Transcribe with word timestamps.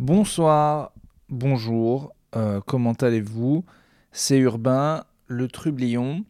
Bonsoir, 0.00 0.94
bonjour, 1.28 2.14
euh, 2.34 2.62
comment 2.66 2.94
allez-vous? 2.94 3.66
C'est 4.12 4.38
Urbain, 4.38 5.04
le 5.26 5.46
Trublion. 5.46 6.24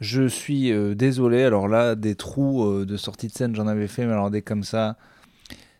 Je 0.00 0.28
suis 0.28 0.70
euh, 0.70 0.94
désolé, 0.94 1.42
alors 1.42 1.66
là, 1.66 1.94
des 1.94 2.14
trous 2.14 2.62
euh, 2.66 2.84
de 2.84 2.98
sortie 2.98 3.28
de 3.28 3.32
scène, 3.32 3.56
j'en 3.56 3.68
avais 3.68 3.88
fait, 3.88 4.04
mais 4.04 4.12
alors 4.12 4.30
des 4.30 4.42
comme 4.42 4.64
ça, 4.64 4.98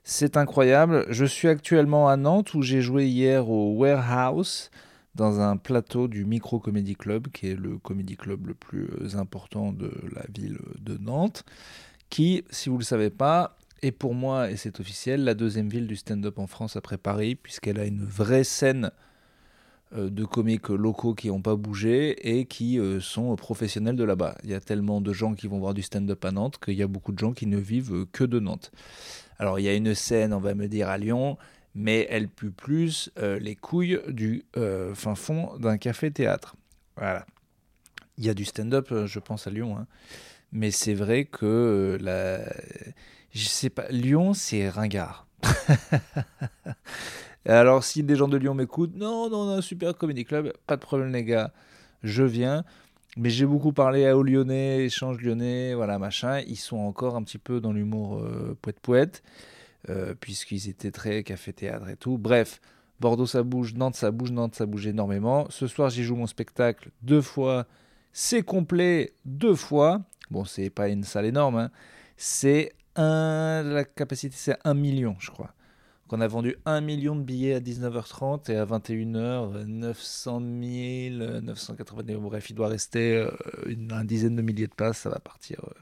c'est 0.03 0.39
incroyable. 0.39 1.05
Je 1.11 1.27
suis 1.27 1.49
actuellement 1.49 2.09
à 2.09 2.17
Nantes 2.17 2.55
où 2.55 2.63
j'ai 2.63 2.81
joué 2.81 3.07
hier 3.07 3.51
au 3.51 3.75
Warehouse 3.75 4.71
dans 5.15 5.39
un 5.39 5.59
plateau 5.59 6.09
du 6.09 6.25
Micro 6.25 6.59
Comedy 6.59 6.95
Club, 6.97 7.29
qui 7.29 7.51
est 7.51 7.55
le 7.55 7.77
comédie 7.77 8.17
club 8.17 8.47
le 8.47 8.55
plus 8.55 9.15
important 9.15 9.73
de 9.73 9.93
la 10.15 10.23
ville 10.35 10.59
de 10.81 10.97
Nantes, 10.97 11.45
qui, 12.09 12.45
si 12.49 12.71
vous 12.71 12.77
ne 12.77 12.81
le 12.81 12.87
savez 12.87 13.11
pas, 13.11 13.59
est 13.87 13.93
pour 13.93 14.15
moi, 14.15 14.51
et 14.51 14.57
c'est 14.57 14.81
officiel, 14.81 15.25
la 15.25 15.35
deuxième 15.35 15.69
ville 15.69 15.87
du 15.87 15.97
stand-up 15.97 16.39
en 16.39 16.47
France 16.47 16.77
après 16.77 16.99
Paris, 16.99 17.35
puisqu'elle 17.35 17.79
a 17.79 17.85
une 17.85 18.05
vraie 18.05 18.45
scène 18.45 18.91
euh, 19.95 20.11
de 20.11 20.25
comiques 20.25 20.69
locaux 20.69 21.15
qui 21.15 21.29
n'ont 21.29 21.43
pas 21.43 21.55
bougé 21.55 22.39
et 22.39 22.45
qui 22.47 22.79
euh, 22.79 23.01
sont 23.01 23.35
professionnels 23.37 23.95
de 23.95 24.05
là-bas. 24.05 24.37
Il 24.43 24.51
y 24.51 24.55
a 24.55 24.61
tellement 24.61 25.01
de 25.01 25.13
gens 25.13 25.35
qui 25.35 25.47
vont 25.47 25.59
voir 25.59 25.75
du 25.75 25.83
stand-up 25.83 26.25
à 26.25 26.33
Nantes 26.33 26.59
qu'il 26.59 26.75
y 26.75 26.83
a 26.83 26.89
beaucoup 26.89 27.13
de 27.13 27.19
gens 27.19 27.33
qui 27.33 27.47
ne 27.47 27.59
vivent 27.59 28.07
que 28.11 28.25
de 28.25 28.41
Nantes. 28.41 28.73
Alors 29.39 29.61
il 29.61 29.63
y 29.63 29.69
a 29.69 29.75
une 29.75 29.95
scène, 29.95 30.33
on 30.33 30.41
va 30.41 30.55
me 30.55 30.67
dire, 30.67 30.89
à 30.89 30.99
Lyon, 30.99 31.39
mais 31.75 32.07
elle 32.11 32.29
pue 32.29 32.51
plus 32.51 33.11
euh, 33.19 33.39
les 33.39 33.55
couilles 33.55 34.01
du 34.09 34.45
fin 34.95 35.15
fond 35.15 35.57
d'un 35.59 35.79
café-théâtre. 35.79 36.57
Voilà. 36.97 37.25
Il 38.19 38.25
y 38.25 38.31
a 38.31 38.35
du 38.35 38.45
stand-up, 38.45 38.93
je 39.05 39.19
pense, 39.21 39.47
à 39.47 39.51
Lyon. 39.51 39.77
Hein. 39.79 39.87
Mais 40.51 40.71
c'est 40.71 40.95
vrai 40.95 41.27
que 41.27 41.99
la 42.01 42.41
je 43.37 43.49
sais 43.49 43.71
pas, 43.71 43.87
Lyon, 43.91 44.33
c'est 44.33 44.69
ringard. 44.69 45.27
Alors, 47.45 47.85
si 47.85 48.03
des 48.03 48.17
gens 48.17 48.29
de 48.29 48.39
Lyon 48.39 48.55
m'écoutent, 48.55 48.97
non, 48.97 49.29
non, 49.29 49.45
non, 49.45 49.61
super 49.61 49.97
comedy 49.97 50.25
club, 50.25 50.53
pas 50.67 50.77
de 50.77 50.81
problème, 50.81 51.13
les 51.13 51.23
gars, 51.23 51.53
je 52.03 52.23
viens. 52.23 52.65
Mais 53.19 53.29
j'ai 53.29 53.47
beaucoup 53.47 53.73
parlé 53.73 54.07
à 54.07 54.17
aux 54.17 54.23
Lyonnais, 54.23 54.85
échange 54.85 55.21
lyonnais, 55.21 55.75
voilà, 55.75 55.99
machin. 55.99 56.41
Ils 56.47 56.57
sont 56.57 56.79
encore 56.79 57.17
un 57.17 57.23
petit 57.23 57.39
peu 57.39 57.61
dans 57.61 57.73
l'humour 57.73 58.19
euh, 58.19 58.57
poète-poète, 58.61 59.23
euh, 59.91 60.15
puisqu'ils 60.19 60.69
étaient 60.69 60.91
très 60.91 61.23
café-théâtre 61.23 61.89
et 61.89 61.97
tout. 61.97 62.19
Bref, 62.19 62.61
Bordeaux, 63.01 63.27
ça 63.27 63.43
bouge, 63.43 63.75
Nantes, 63.75 63.97
ça 63.97 64.11
bouge, 64.11 64.33
Nantes, 64.33 64.55
ça 64.55 64.67
bouge 64.67 64.87
énormément. 64.87 65.47
Ce 65.51 65.67
soir, 65.67 65.91
j'y 65.91 66.05
joue 66.05 66.17
mon 66.17 66.27
spectacle 66.27 66.91
deux 67.03 67.23
fois. 67.23 67.67
C'est 68.13 68.43
complet 68.43 69.13
deux 69.27 69.55
fois. 69.55 70.03
Bon, 70.31 70.45
c'est 70.45 70.71
pas 70.71 70.89
une 70.89 71.05
salle 71.05 71.27
énorme, 71.27 71.57
hein. 71.57 71.71
c'est 72.17 72.73
la 73.03 73.85
capacité, 73.85 74.35
c'est 74.37 74.57
1 74.65 74.75
million, 74.75 75.17
je 75.19 75.31
crois. 75.31 75.55
qu'on 76.09 76.21
a 76.21 76.29
vendu 76.29 76.57
1 76.67 76.81
million 76.81 77.17
de 77.17 77.23
billets 77.23 77.55
à 77.55 77.61
19h30 77.61 78.51
et 78.51 78.57
à 78.57 78.65
21h, 78.65 79.65
900 79.65 80.41
000, 80.41 81.41
980 81.43 82.03
000. 82.07 82.21
Bref, 82.21 82.51
il 82.51 82.55
doit 82.55 82.69
rester 82.69 83.17
euh, 83.17 83.31
une, 83.67 84.03
dizaine 84.05 84.37
de 84.37 84.43
milliers 84.43 84.69
de 84.69 84.75
places, 84.75 84.99
ça 84.99 85.11
va 85.11 85.19
partir. 85.19 85.61
Euh. 85.65 85.73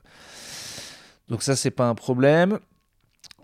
Donc 1.29 1.43
ça, 1.43 1.57
c'est 1.57 1.71
pas 1.71 1.89
un 1.89 1.95
problème. 1.95 2.59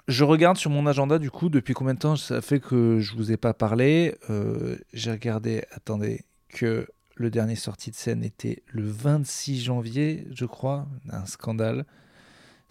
Je 0.08 0.24
regarde 0.24 0.56
sur 0.56 0.70
mon 0.70 0.86
agenda, 0.86 1.18
du 1.18 1.30
coup, 1.30 1.48
depuis 1.48 1.74
combien 1.74 1.94
de 1.94 1.98
temps 1.98 2.16
ça 2.16 2.40
fait 2.40 2.58
que 2.58 2.98
je 2.98 3.14
vous 3.14 3.30
ai 3.30 3.36
pas 3.36 3.54
parlé. 3.54 4.16
Euh, 4.28 4.76
j'ai 4.92 5.12
regardé, 5.12 5.64
attendez, 5.70 6.24
que 6.48 6.88
le 7.14 7.30
dernier 7.30 7.54
sortie 7.54 7.90
de 7.90 7.96
scène 7.96 8.24
était 8.24 8.62
le 8.68 8.82
26 8.82 9.62
janvier, 9.62 10.26
je 10.32 10.46
crois. 10.46 10.88
Un 11.10 11.26
scandale. 11.26 11.84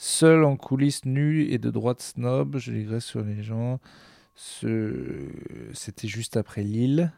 Seul 0.02 0.46
en 0.46 0.56
coulisses 0.56 1.04
nues 1.04 1.50
et 1.52 1.58
de 1.58 1.70
droite 1.70 2.02
snob, 2.02 2.58
je 2.58 2.72
lirai 2.72 3.02
sur 3.02 3.22
les 3.22 3.44
gens. 3.44 3.82
C'était 4.34 6.08
juste 6.08 6.38
après 6.38 6.64
Lille. 6.64 7.12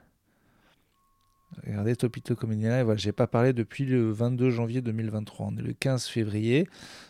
Regardez 1.63 1.95
Topito 1.95 2.35
Comédien 2.35 2.83
voilà, 2.83 2.97
j'ai 2.97 3.11
pas 3.11 3.27
parlé 3.27 3.53
depuis 3.53 3.85
le 3.85 4.09
22 4.09 4.49
janvier 4.49 4.81
2023. 4.81 5.49
On 5.51 5.57
est 5.57 5.61
le 5.61 5.73
15 5.73 6.07
février. 6.07 6.67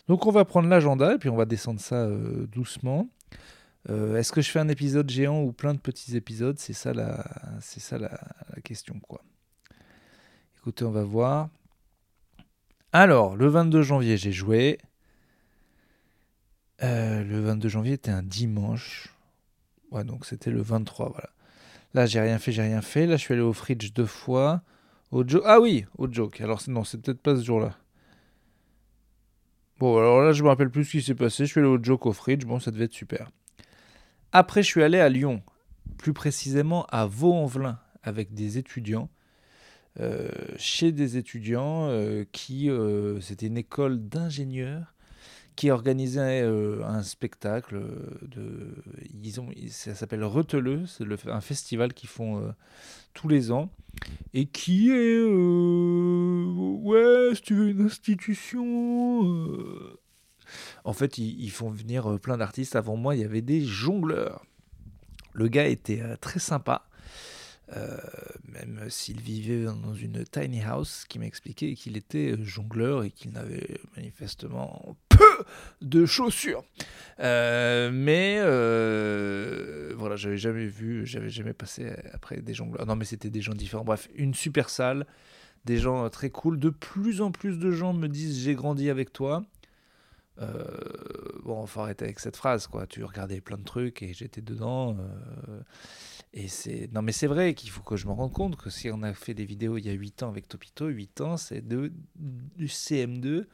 Donc 0.08 0.26
on 0.26 0.30
va 0.30 0.44
prendre 0.44 0.68
l'agenda 0.68 1.14
et 1.14 1.18
puis 1.18 1.30
on 1.30 1.36
va 1.36 1.46
descendre 1.46 1.80
ça 1.80 2.04
euh, 2.04 2.46
doucement. 2.48 3.08
Euh, 3.88 4.18
est-ce 4.18 4.30
que 4.30 4.42
je 4.42 4.50
fais 4.50 4.58
un 4.58 4.68
épisode 4.68 5.08
géant 5.08 5.40
ou 5.40 5.52
plein 5.52 5.72
de 5.72 5.80
petits 5.80 6.18
épisodes? 6.18 6.58
C'est 6.58 6.74
ça, 6.74 6.92
la, 6.92 7.24
c'est 7.62 7.80
ça 7.80 7.96
la, 7.96 8.20
question. 8.62 9.00
quoi. 9.00 9.22
Écoutez, 10.58 10.84
on 10.84 10.90
va 10.90 11.02
voir. 11.02 11.48
Alors, 12.92 13.36
le 13.36 13.48
22 13.48 13.80
janvier, 13.80 14.18
j'ai 14.18 14.32
joué. 14.32 14.76
Euh, 16.82 17.22
le 17.22 17.40
22 17.40 17.68
janvier 17.68 17.92
était 17.94 18.10
un 18.10 18.22
dimanche. 18.22 19.14
Ouais, 19.90 20.04
donc 20.04 20.26
c'était 20.26 20.50
le 20.50 20.62
23, 20.62 21.10
voilà. 21.10 21.30
Là, 21.94 22.06
j'ai 22.06 22.20
rien 22.20 22.38
fait, 22.38 22.52
j'ai 22.52 22.62
rien 22.62 22.80
fait. 22.80 23.06
Là, 23.06 23.16
je 23.16 23.22
suis 23.22 23.34
allé 23.34 23.42
au 23.42 23.52
Fridge 23.52 23.92
deux 23.92 24.06
fois. 24.06 24.62
Au. 25.10 25.24
Ah 25.44 25.60
oui, 25.60 25.84
au 25.98 26.10
joke. 26.10 26.40
Alors, 26.40 26.62
non, 26.68 26.84
c'est 26.84 27.00
peut-être 27.00 27.20
pas 27.20 27.36
ce 27.36 27.44
jour-là. 27.44 27.76
Bon, 29.78 29.98
alors 29.98 30.22
là, 30.22 30.32
je 30.32 30.42
me 30.42 30.48
rappelle 30.48 30.70
plus 30.70 30.84
ce 30.84 30.92
qui 30.92 31.02
s'est 31.02 31.14
passé. 31.14 31.44
Je 31.44 31.50
suis 31.50 31.60
allé 31.60 31.68
au 31.68 31.82
joke 31.82 32.06
au 32.06 32.12
Fridge. 32.12 32.44
Bon, 32.44 32.58
ça 32.58 32.70
devait 32.70 32.86
être 32.86 32.94
super. 32.94 33.30
Après, 34.32 34.62
je 34.62 34.68
suis 34.68 34.82
allé 34.82 34.98
à 34.98 35.08
Lyon. 35.08 35.42
Plus 35.98 36.14
précisément 36.14 36.86
à 36.86 37.06
Vaux-en-Velin 37.06 37.78
avec 38.02 38.32
des 38.32 38.58
étudiants. 38.58 39.10
Euh, 40.00 40.30
chez 40.56 40.90
des 40.90 41.18
étudiants 41.18 41.88
euh, 41.88 42.24
qui. 42.32 42.70
C'était 43.20 43.46
une 43.46 43.58
école 43.58 44.08
d'ingénieurs 44.08 44.91
qui 45.56 45.70
organisait 45.70 46.42
euh, 46.42 46.82
un 46.84 47.02
spectacle 47.02 47.82
de 48.22 48.74
ils 49.22 49.40
ont 49.40 49.48
ça 49.68 49.94
s'appelle 49.94 50.24
Reteleux 50.24 50.86
c'est 50.86 51.04
un 51.28 51.40
festival 51.40 51.92
qu'ils 51.92 52.08
font 52.08 52.38
euh, 52.38 52.52
tous 53.14 53.28
les 53.28 53.52
ans 53.52 53.70
et 54.34 54.46
qui 54.46 54.90
est 54.90 55.18
euh, 55.18 56.44
ouais 56.82 57.34
si 57.34 57.42
tu 57.42 57.54
veux 57.54 57.68
une 57.68 57.82
institution 57.82 59.52
en 60.84 60.92
fait 60.92 61.18
ils, 61.18 61.50
font 61.50 61.70
venir 61.70 62.18
plein 62.20 62.36
d'artistes. 62.36 62.76
Avant 62.76 62.96
moi 62.96 63.14
il 63.14 63.22
y 63.22 63.24
avait 63.24 63.42
des 63.42 63.64
jongleurs. 63.64 64.44
Le 65.32 65.48
gars 65.48 65.66
était 65.66 66.02
très 66.18 66.40
sympa. 66.40 66.86
Euh, 67.76 67.96
même 68.48 68.90
s'il 68.90 69.20
vivait 69.20 69.64
dans 69.64 69.94
une 69.94 70.24
tiny 70.24 70.60
house, 70.62 71.06
qui 71.08 71.18
m'a 71.18 71.24
expliqué 71.24 71.74
qu'il 71.74 71.96
était 71.96 72.36
jongleur 72.42 73.02
et 73.02 73.10
qu'il 73.10 73.32
n'avait 73.32 73.80
manifestement 73.96 74.96
de 75.80 76.06
chaussures. 76.06 76.64
Euh, 77.20 77.90
mais 77.92 78.36
euh, 78.38 79.92
voilà, 79.96 80.16
j'avais 80.16 80.38
jamais 80.38 80.66
vu, 80.66 81.06
j'avais 81.06 81.28
jamais 81.28 81.52
passé 81.52 81.92
après 82.12 82.40
des 82.40 82.54
jongleurs. 82.54 82.86
Non, 82.86 82.96
mais 82.96 83.04
c'était 83.04 83.30
des 83.30 83.40
gens 83.40 83.54
différents. 83.54 83.84
Bref, 83.84 84.08
une 84.14 84.34
super 84.34 84.70
salle, 84.70 85.06
des 85.64 85.78
gens 85.78 86.08
très 86.10 86.30
cool. 86.30 86.58
De 86.58 86.70
plus 86.70 87.20
en 87.20 87.30
plus 87.30 87.58
de 87.58 87.70
gens 87.70 87.92
me 87.92 88.08
disent 88.08 88.38
j'ai 88.38 88.54
grandi 88.54 88.90
avec 88.90 89.12
toi. 89.12 89.44
Euh, 90.40 90.64
bon, 91.44 91.66
faut 91.66 91.80
arrêter 91.80 92.04
avec 92.04 92.18
cette 92.18 92.36
phrase, 92.36 92.66
quoi. 92.66 92.86
Tu 92.86 93.04
regardais 93.04 93.40
plein 93.40 93.58
de 93.58 93.64
trucs 93.64 94.02
et 94.02 94.14
j'étais 94.14 94.40
dedans. 94.40 94.96
Euh, 94.98 95.60
et 96.32 96.48
c'est 96.48 96.88
non, 96.92 97.02
mais 97.02 97.12
c'est 97.12 97.26
vrai 97.26 97.54
qu'il 97.54 97.70
faut 97.70 97.82
que 97.82 97.96
je 97.96 98.06
me 98.06 98.12
rende 98.12 98.32
compte 98.32 98.56
que 98.56 98.70
si 98.70 98.90
on 98.90 99.02
a 99.02 99.12
fait 99.12 99.34
des 99.34 99.44
vidéos 99.44 99.76
il 99.76 99.86
y 99.86 99.90
a 99.90 99.92
8 99.92 100.22
ans 100.22 100.28
avec 100.28 100.48
Topito, 100.48 100.88
8 100.88 101.20
ans, 101.20 101.36
c'est 101.36 101.66
de 101.66 101.92
du 102.16 102.66
CM2 102.66 103.44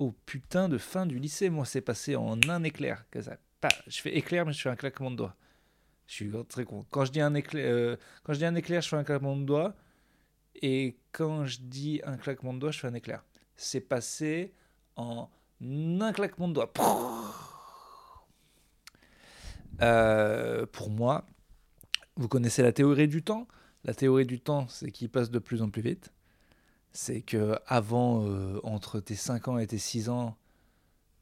au 0.00 0.12
putain 0.24 0.68
de 0.68 0.78
fin 0.78 1.06
du 1.06 1.18
lycée. 1.18 1.50
Moi, 1.50 1.66
c'est 1.66 1.82
passé 1.82 2.16
en 2.16 2.40
un 2.48 2.64
éclair. 2.64 3.04
Je 3.86 4.00
fais 4.00 4.16
éclair, 4.16 4.46
mais 4.46 4.52
je 4.52 4.62
fais 4.62 4.70
un 4.70 4.76
claquement 4.76 5.10
de 5.10 5.16
doigts. 5.16 5.36
Je 6.06 6.14
suis 6.14 6.32
très 6.48 6.64
con. 6.64 6.84
Quand 6.90 7.04
je 7.04 7.12
dis 7.12 7.20
un 7.20 7.34
éclair, 7.34 7.64
euh, 7.72 7.96
quand 8.24 8.32
je 8.32 8.38
dis 8.38 8.46
un 8.46 8.54
éclair, 8.56 8.80
je 8.80 8.88
fais 8.88 8.96
un 8.96 9.04
claquement 9.04 9.36
de 9.36 9.44
doigts. 9.44 9.76
Et 10.56 10.96
quand 11.12 11.44
je 11.44 11.58
dis 11.60 12.00
un 12.04 12.16
claquement 12.16 12.54
de 12.54 12.58
doigts, 12.58 12.70
je 12.72 12.80
fais 12.80 12.88
un 12.88 12.94
éclair. 12.94 13.22
C'est 13.56 13.80
passé 13.80 14.54
en 14.96 15.28
un 15.62 16.12
claquement 16.12 16.48
de 16.48 16.54
doigts. 16.54 16.72
Euh, 19.82 20.66
pour 20.66 20.90
moi, 20.90 21.26
vous 22.16 22.28
connaissez 22.28 22.62
la 22.62 22.72
théorie 22.72 23.06
du 23.06 23.22
temps. 23.22 23.46
La 23.84 23.94
théorie 23.94 24.26
du 24.26 24.40
temps, 24.40 24.66
c'est 24.68 24.90
qu'il 24.90 25.10
passe 25.10 25.30
de 25.30 25.38
plus 25.38 25.62
en 25.62 25.68
plus 25.68 25.82
vite. 25.82 26.10
C'est 26.92 27.20
que 27.20 27.56
avant, 27.66 28.26
euh, 28.26 28.60
entre 28.64 29.00
tes 29.00 29.14
5 29.14 29.48
ans 29.48 29.58
et 29.58 29.66
tes 29.66 29.78
6 29.78 30.08
ans, 30.08 30.36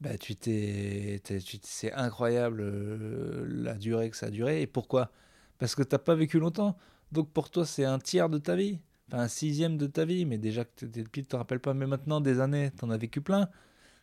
bah, 0.00 0.16
tu 0.16 0.36
t'es, 0.36 1.20
c'est 1.62 1.92
incroyable 1.92 2.60
euh, 2.62 3.44
la 3.48 3.74
durée 3.74 4.10
que 4.10 4.16
ça 4.16 4.26
a 4.26 4.30
duré. 4.30 4.62
Et 4.62 4.66
pourquoi? 4.66 5.10
Parce 5.58 5.74
que 5.74 5.82
tu 5.82 5.94
n'as 5.94 5.98
pas 5.98 6.14
vécu 6.14 6.38
longtemps. 6.38 6.76
Donc 7.12 7.30
pour 7.32 7.50
toi, 7.50 7.66
c'est 7.66 7.84
un 7.84 7.98
tiers 7.98 8.28
de 8.28 8.38
ta 8.38 8.54
vie. 8.56 8.78
Enfin, 9.08 9.22
un 9.22 9.28
sixième 9.28 9.76
de 9.76 9.86
ta 9.86 10.04
vie. 10.04 10.24
Mais 10.24 10.38
déjà 10.38 10.64
que 10.64 10.86
petit, 10.86 11.04
tu 11.04 11.24
te 11.26 11.36
rappelles 11.36 11.60
pas. 11.60 11.74
Mais 11.74 11.86
maintenant, 11.86 12.20
des 12.20 12.40
années, 12.40 12.70
tu 12.78 12.84
en 12.84 12.90
as 12.90 12.96
vécu 12.96 13.20
plein. 13.20 13.48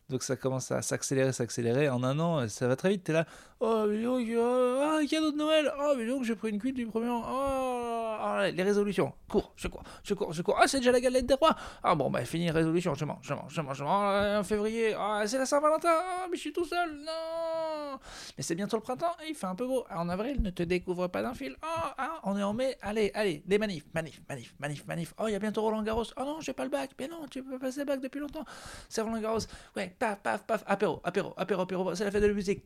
Donc 0.10 0.22
ça 0.22 0.36
commence 0.36 0.72
à 0.72 0.82
s'accélérer, 0.82 1.34
s'accélérer. 1.34 1.90
En 1.90 2.04
un 2.04 2.20
an, 2.20 2.48
ça 2.48 2.68
va 2.68 2.76
très 2.76 2.90
vite. 2.90 3.04
T'es 3.06 3.14
là, 3.14 3.26
oh, 3.60 3.86
mais 3.90 4.04
donc, 4.04 4.28
oh, 4.38 4.80
ah, 4.82 5.00
cadeau 5.10 5.32
de 5.32 5.38
Noël. 5.38 5.72
Oh, 5.80 5.94
mais 5.98 6.06
donc, 6.06 6.24
j'ai 6.24 6.36
pris 6.36 6.50
une 6.50 6.60
cuite 6.60 6.76
du 6.76 6.86
premier 6.86 7.10
an. 7.10 7.24
Oh, 7.26 7.75
oh, 8.22 8.52
les 8.54 8.64
résolutions. 8.64 9.14
Cours, 9.28 9.54
je 9.56 9.68
cours, 9.68 9.84
je 10.04 10.14
cours, 10.14 10.34
je 10.34 10.42
cours. 10.42 10.58
Ah, 10.62 10.68
c'est 10.68 10.78
déjà 10.78 10.92
la 10.92 11.00
galette 11.00 11.26
des 11.26 11.34
rois. 11.34 11.56
Ah 11.84 11.96
bon, 11.96 12.10
bah 12.10 12.24
fini 12.26 12.50
résolution, 12.52 12.94
je 12.94 13.06
mange, 13.06 13.20
je 13.22 13.34
mange, 13.34 13.54
je 13.54 13.62
mange, 13.62 13.78
je 13.78 13.84
mange. 13.84 14.38
en 14.40 14.44
février, 14.44 14.94
ah, 14.98 15.24
c'est 15.26 15.38
la 15.38 15.46
Saint-Valentin. 15.46 15.90
Ah, 15.92 16.28
mais 16.30 16.36
je 16.36 16.42
suis 16.42 16.54
tout 16.54 16.66
seul. 16.66 16.96
Non. 16.98 18.00
Mais 18.38 18.44
c'est 18.44 18.56
bientôt 18.56 18.78
le 18.78 18.84
printemps, 18.84 19.16
il 19.28 19.36
fait 19.36 19.48
un 19.48 19.56
peu 19.56 19.68
beau. 19.68 19.86
En 19.90 20.10
avril, 20.10 20.42
ne 20.42 20.50
te 20.50 20.64
découvre 20.64 21.08
pas 21.08 21.22
d'un 21.22 21.34
fil. 21.34 21.56
Ah, 21.62 22.20
on 22.24 22.38
est 22.38 22.44
en 22.44 22.54
mai. 22.54 22.78
Allez, 22.82 23.12
allez, 23.14 23.44
des 23.46 23.58
manifs, 23.58 23.86
manifs, 23.94 24.22
manifs, 24.30 24.54
manifs, 24.60 24.86
manifs. 24.86 25.14
Oh, 25.18 25.28
il 25.28 25.32
y 25.32 25.36
a 25.36 25.40
bientôt 25.40 25.62
Roland 25.62 25.84
Garros. 25.84 26.06
Oh 26.18 26.24
non, 26.24 26.42
j'ai 26.42 26.54
pas 26.54 26.64
le 26.64 26.70
bac. 26.70 26.92
Mais 27.00 27.08
non, 27.08 27.26
tu 27.30 27.44
peux 27.44 27.60
passer 27.60 27.82
le 27.82 27.86
bac 27.86 28.02
depuis 28.02 28.20
longtemps. 28.20 28.46
C'est 28.90 29.02
Roland 29.02 29.20
Garros. 29.20 29.40
Ouais, 29.76 29.96
paf, 29.98 30.20
paf, 30.20 30.44
paf. 30.44 30.64
Apéro, 30.68 31.02
apéro, 31.04 31.34
apéro, 31.38 31.62
apéro. 31.62 31.96
C'est 31.96 32.06
la 32.06 32.12
fête 32.12 32.22
de 32.22 32.28
la 32.28 32.34
musique. 32.34 32.64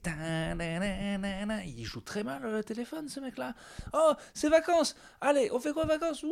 Il 1.66 1.86
joue 1.86 2.02
très 2.02 2.24
mal 2.24 2.42
le 2.42 2.64
téléphone, 2.64 3.08
ce 3.08 3.20
mec-là. 3.20 3.54
Oh, 3.94 4.14
c'est 4.34 4.50
vacances. 4.50 4.96
Allez, 5.22 5.39
on 5.52 5.60
fait 5.60 5.74
quoi 5.74 5.86
vacances? 5.86 6.24
Wouh, 6.24 6.32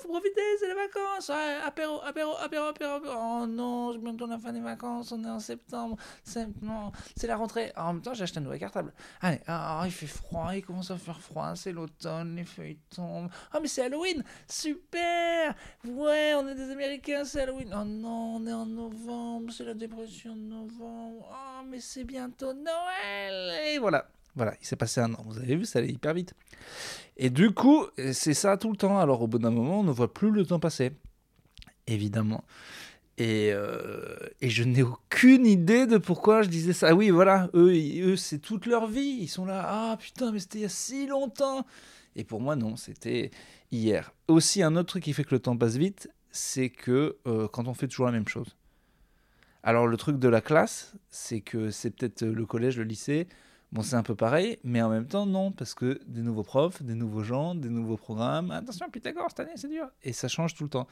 faut 0.00 0.08
profiter, 0.08 0.40
c'est 0.58 0.68
les 0.68 0.74
vacances. 0.74 1.30
apéro, 1.30 2.00
apéro, 2.02 2.32
apéro, 2.42 2.64
apéro, 2.66 3.00
Oh 3.06 3.46
non, 3.46 3.92
je 3.92 3.98
bientôt 3.98 4.26
la 4.26 4.38
fin 4.38 4.52
des 4.52 4.60
vacances. 4.60 5.12
On 5.12 5.22
est 5.24 5.28
en 5.28 5.40
septembre. 5.40 5.96
C'est 6.24 6.46
c'est 7.16 7.26
la 7.26 7.36
rentrée. 7.36 7.72
en 7.76 7.94
même 7.94 8.02
temps, 8.02 8.14
j'ai 8.14 8.24
acheté 8.24 8.38
un 8.38 8.42
nouveau 8.42 8.58
cartable. 8.58 8.92
Allez, 9.20 9.40
oh, 9.48 9.82
il 9.84 9.90
fait 9.90 10.06
froid, 10.06 10.54
il 10.54 10.64
commence 10.64 10.90
à 10.90 10.96
faire 10.96 11.20
froid. 11.20 11.54
C'est 11.56 11.72
l'automne, 11.72 12.36
les 12.36 12.44
feuilles 12.44 12.78
tombent. 12.94 13.30
Oh, 13.54 13.58
mais 13.60 13.68
c'est 13.68 13.82
Halloween. 13.82 14.24
Super. 14.48 15.54
Ouais, 15.84 16.34
on 16.34 16.48
est 16.48 16.54
des 16.54 16.70
Américains, 16.70 17.24
c'est 17.24 17.42
Halloween. 17.42 17.74
Oh 17.74 17.84
non, 17.84 18.36
on 18.36 18.46
est 18.46 18.52
en 18.52 18.66
novembre. 18.66 19.52
C'est 19.52 19.64
la 19.64 19.74
dépression 19.74 20.34
de 20.34 20.42
novembre. 20.42 21.28
Oh, 21.30 21.64
mais 21.68 21.80
c'est 21.80 22.04
bientôt 22.04 22.52
Noël. 22.52 23.52
Et 23.68 23.78
voilà. 23.78 24.08
Voilà, 24.36 24.52
il 24.60 24.66
s'est 24.66 24.76
passé 24.76 25.00
un 25.00 25.14
an. 25.14 25.22
Vous 25.24 25.38
avez 25.38 25.56
vu, 25.56 25.64
ça 25.64 25.78
allait 25.78 25.88
hyper 25.88 26.12
vite. 26.12 26.34
Et 27.16 27.30
du 27.30 27.50
coup, 27.50 27.86
c'est 28.12 28.34
ça 28.34 28.56
tout 28.56 28.70
le 28.70 28.76
temps. 28.76 28.98
Alors 28.98 29.22
au 29.22 29.26
bout 29.26 29.38
d'un 29.38 29.50
moment, 29.50 29.80
on 29.80 29.84
ne 29.84 29.92
voit 29.92 30.12
plus 30.12 30.30
le 30.30 30.44
temps 30.44 30.60
passer. 30.60 30.92
Évidemment. 31.86 32.44
Et, 33.18 33.50
euh, 33.52 34.18
et 34.42 34.50
je 34.50 34.62
n'ai 34.62 34.82
aucune 34.82 35.46
idée 35.46 35.86
de 35.86 35.96
pourquoi 35.96 36.42
je 36.42 36.48
disais 36.48 36.74
ça. 36.74 36.88
Ah 36.90 36.94
oui, 36.94 37.08
voilà, 37.10 37.48
eux, 37.54 37.72
eux 38.02 38.16
c'est 38.16 38.38
toute 38.38 38.66
leur 38.66 38.86
vie. 38.86 39.18
Ils 39.20 39.28
sont 39.28 39.46
là, 39.46 39.64
ah 39.66 39.96
putain, 39.98 40.32
mais 40.32 40.38
c'était 40.38 40.58
il 40.58 40.62
y 40.62 40.66
a 40.66 40.68
si 40.68 41.06
longtemps. 41.06 41.64
Et 42.14 42.24
pour 42.24 42.40
moi, 42.40 42.56
non, 42.56 42.76
c'était 42.76 43.30
hier. 43.70 44.12
Aussi, 44.28 44.62
un 44.62 44.76
autre 44.76 44.88
truc 44.88 45.04
qui 45.04 45.12
fait 45.14 45.24
que 45.24 45.34
le 45.34 45.40
temps 45.40 45.56
passe 45.56 45.76
vite, 45.76 46.10
c'est 46.30 46.68
que 46.68 47.16
euh, 47.26 47.48
quand 47.48 47.68
on 47.68 47.74
fait 47.74 47.88
toujours 47.88 48.06
la 48.06 48.12
même 48.12 48.28
chose. 48.28 48.56
Alors 49.62 49.86
le 49.86 49.96
truc 49.96 50.18
de 50.18 50.28
la 50.28 50.40
classe, 50.40 50.94
c'est 51.10 51.40
que 51.40 51.70
c'est 51.70 51.90
peut-être 51.90 52.24
le 52.24 52.46
collège, 52.46 52.76
le 52.76 52.84
lycée, 52.84 53.26
Bon, 53.72 53.82
c'est 53.82 53.96
un 53.96 54.02
peu 54.02 54.14
pareil, 54.14 54.58
mais 54.62 54.80
en 54.80 54.88
même 54.88 55.06
temps, 55.06 55.26
non, 55.26 55.50
parce 55.50 55.74
que 55.74 56.00
des 56.06 56.22
nouveaux 56.22 56.44
profs, 56.44 56.82
des 56.82 56.94
nouveaux 56.94 57.24
gens, 57.24 57.54
des 57.54 57.68
nouveaux 57.68 57.96
programmes. 57.96 58.50
Attention, 58.50 58.88
Pythagore, 58.90 59.26
cette 59.28 59.40
année, 59.40 59.52
c'est 59.56 59.68
dur. 59.68 59.88
Et 60.02 60.12
ça 60.12 60.28
change 60.28 60.54
tout 60.54 60.64
le 60.64 60.70
temps. 60.70 60.86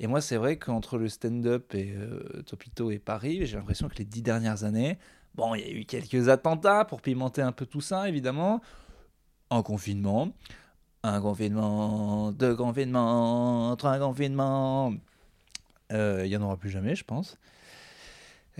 Et 0.00 0.06
moi, 0.06 0.20
c'est 0.20 0.36
vrai 0.36 0.56
qu'entre 0.56 0.96
le 0.96 1.08
stand-up 1.08 1.74
et 1.74 1.92
euh, 1.92 2.42
Topito 2.46 2.90
et 2.90 2.98
Paris, 2.98 3.46
j'ai 3.46 3.56
l'impression 3.56 3.88
que 3.88 3.96
les 3.96 4.04
dix 4.04 4.22
dernières 4.22 4.64
années, 4.64 4.98
bon, 5.34 5.54
il 5.54 5.60
y 5.60 5.64
a 5.64 5.72
eu 5.72 5.84
quelques 5.84 6.28
attentats 6.28 6.84
pour 6.84 7.00
pimenter 7.00 7.42
un 7.42 7.52
peu 7.52 7.66
tout 7.66 7.80
ça, 7.80 8.08
évidemment. 8.08 8.60
En 9.50 9.62
confinement. 9.62 10.32
Un 11.02 11.20
confinement, 11.20 12.32
deux 12.32 12.56
confinements, 12.56 13.76
trois 13.76 13.98
confinements. 13.98 14.94
Euh, 15.92 16.22
il 16.24 16.30
n'y 16.30 16.36
en 16.36 16.42
aura 16.42 16.56
plus 16.56 16.70
jamais, 16.70 16.94
je 16.94 17.04
pense. 17.04 17.38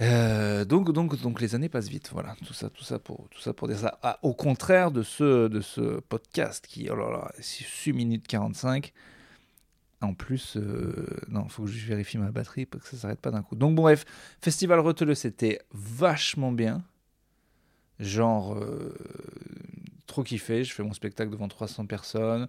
Euh, 0.00 0.64
donc, 0.64 0.93
donc, 0.93 1.20
donc 1.20 1.41
les 1.41 1.55
années 1.55 1.69
passent 1.69 1.88
vite, 1.88 2.11
voilà, 2.12 2.35
tout 2.44 2.55
ça, 2.55 2.69
tout 2.69 2.82
ça 2.82 2.99
pour, 2.99 3.29
tout 3.31 3.41
ça 3.41 3.52
pour 3.52 3.69
dire 3.69 3.79
ça. 3.79 3.99
Ah, 4.02 4.19
au 4.23 4.35
contraire 4.35 4.91
de 4.91 5.02
ce, 5.02 5.49
de 5.49 5.61
ce 5.61 6.00
podcast 6.00 6.67
qui, 6.67 6.88
oh 6.91 6.96
là 6.96 7.11
là, 7.11 7.32
6 7.38 7.93
minutes 7.93 8.26
45. 8.26 8.93
En 10.00 10.12
plus, 10.12 10.56
euh, 10.56 11.06
non, 11.29 11.49
faut 11.49 11.64
que 11.64 11.70
je 11.70 11.87
vérifie 11.87 12.19
ma 12.19 12.31
batterie 12.31 12.67
pour 12.67 12.82
que 12.82 12.88
ça 12.88 12.96
s'arrête 12.96 13.20
pas 13.20 13.31
d'un 13.31 13.43
coup. 13.43 13.56
Donc 13.56 13.75
bon, 13.75 13.82
bref, 13.82 14.05
Festival 14.41 14.81
Reteleux, 14.81 15.14
c'était 15.14 15.62
vachement 15.73 16.52
bien. 16.52 16.85
Genre, 18.00 18.55
euh, 18.55 18.94
trop 20.06 20.25
kiffé. 20.25 20.64
Je 20.64 20.75
fais 20.75 20.82
mon 20.82 20.93
spectacle 20.93 21.31
devant 21.31 21.49
300 21.49 21.87
personnes. 21.87 22.49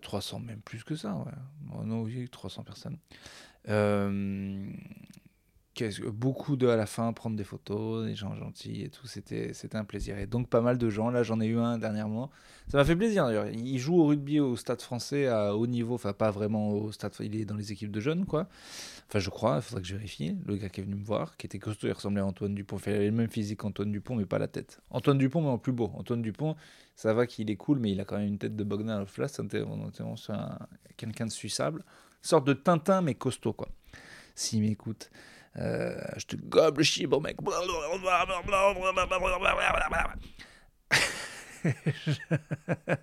300, 0.00 0.38
même 0.38 0.60
plus 0.60 0.84
que 0.84 0.94
ça, 0.94 1.12
ouais. 1.12 1.32
Oh 1.76 1.82
non, 1.82 2.02
oui, 2.02 2.28
300 2.30 2.62
personnes. 2.62 2.98
Euh, 3.68 4.70
beaucoup 6.12 6.56
de 6.56 6.68
à 6.68 6.76
la 6.76 6.86
fin 6.86 7.12
prendre 7.12 7.36
des 7.36 7.44
photos, 7.44 8.06
des 8.06 8.14
gens 8.14 8.34
gentils 8.36 8.82
et 8.82 8.88
tout, 8.88 9.06
c'était 9.06 9.52
c'était 9.54 9.76
un 9.76 9.84
plaisir. 9.84 10.18
Et 10.18 10.26
donc 10.26 10.48
pas 10.48 10.60
mal 10.60 10.78
de 10.78 10.88
gens, 10.90 11.10
là 11.10 11.22
j'en 11.22 11.40
ai 11.40 11.46
eu 11.46 11.58
un 11.58 11.78
dernièrement. 11.78 12.30
Ça 12.68 12.78
m'a 12.78 12.84
fait 12.84 12.96
plaisir 12.96 13.26
d'ailleurs. 13.26 13.48
Il 13.48 13.78
joue 13.78 14.00
au 14.00 14.06
rugby 14.06 14.40
au 14.40 14.56
stade 14.56 14.80
français 14.80 15.26
à 15.26 15.56
haut 15.56 15.66
niveau, 15.66 15.94
enfin 15.94 16.12
pas 16.12 16.30
vraiment 16.30 16.70
au 16.70 16.92
stade, 16.92 17.12
il 17.20 17.36
est 17.36 17.44
dans 17.44 17.56
les 17.56 17.72
équipes 17.72 17.90
de 17.90 18.00
jeunes 18.00 18.24
quoi. 18.24 18.48
Enfin 19.08 19.18
je 19.18 19.30
crois, 19.30 19.56
il 19.56 19.62
faudrait 19.62 19.82
que 19.82 19.88
je 19.88 19.96
vérifie. 19.96 20.36
Le 20.46 20.56
gars 20.56 20.68
qui 20.68 20.80
est 20.80 20.84
venu 20.84 20.96
me 20.96 21.04
voir, 21.04 21.36
qui 21.36 21.46
était 21.46 21.58
costaud, 21.58 21.88
il 21.88 21.92
ressemblait 21.92 22.20
à 22.20 22.26
Antoine 22.26 22.54
Dupont. 22.54 22.78
il 22.86 22.92
avait 22.92 23.06
le 23.06 23.12
même 23.12 23.30
physique 23.30 23.60
qu'Antoine 23.60 23.90
Dupont 23.90 24.16
mais 24.16 24.26
pas 24.26 24.38
la 24.38 24.48
tête. 24.48 24.80
Antoine 24.90 25.18
Dupont 25.18 25.42
mais 25.42 25.48
en 25.48 25.58
plus 25.58 25.72
beau. 25.72 25.90
Antoine 25.94 26.22
Dupont, 26.22 26.56
ça 26.94 27.12
va 27.14 27.26
qu'il 27.26 27.50
est 27.50 27.56
cool 27.56 27.80
mais 27.80 27.90
il 27.90 28.00
a 28.00 28.04
quand 28.04 28.16
même 28.16 28.28
une 28.28 28.38
tête 28.38 28.54
de 28.54 28.64
Bogdan 28.64 29.02
à 29.02 29.06
Flas, 29.06 29.40
on 29.40 29.46
était 29.46 29.64
quelqu'un 30.96 31.26
de 31.26 31.32
suissable. 31.32 31.84
Sorte 32.22 32.46
de 32.46 32.52
Tintin 32.52 33.02
mais 33.02 33.14
costaud 33.14 33.52
quoi. 33.52 33.68
S'il 34.36 34.62
m'écoute. 34.62 35.10
Euh, 35.56 35.96
je 36.16 36.26
te 36.26 36.36
gobe 36.36 36.78
le 36.78 36.84
chibre, 36.84 37.20
mec. 37.20 37.36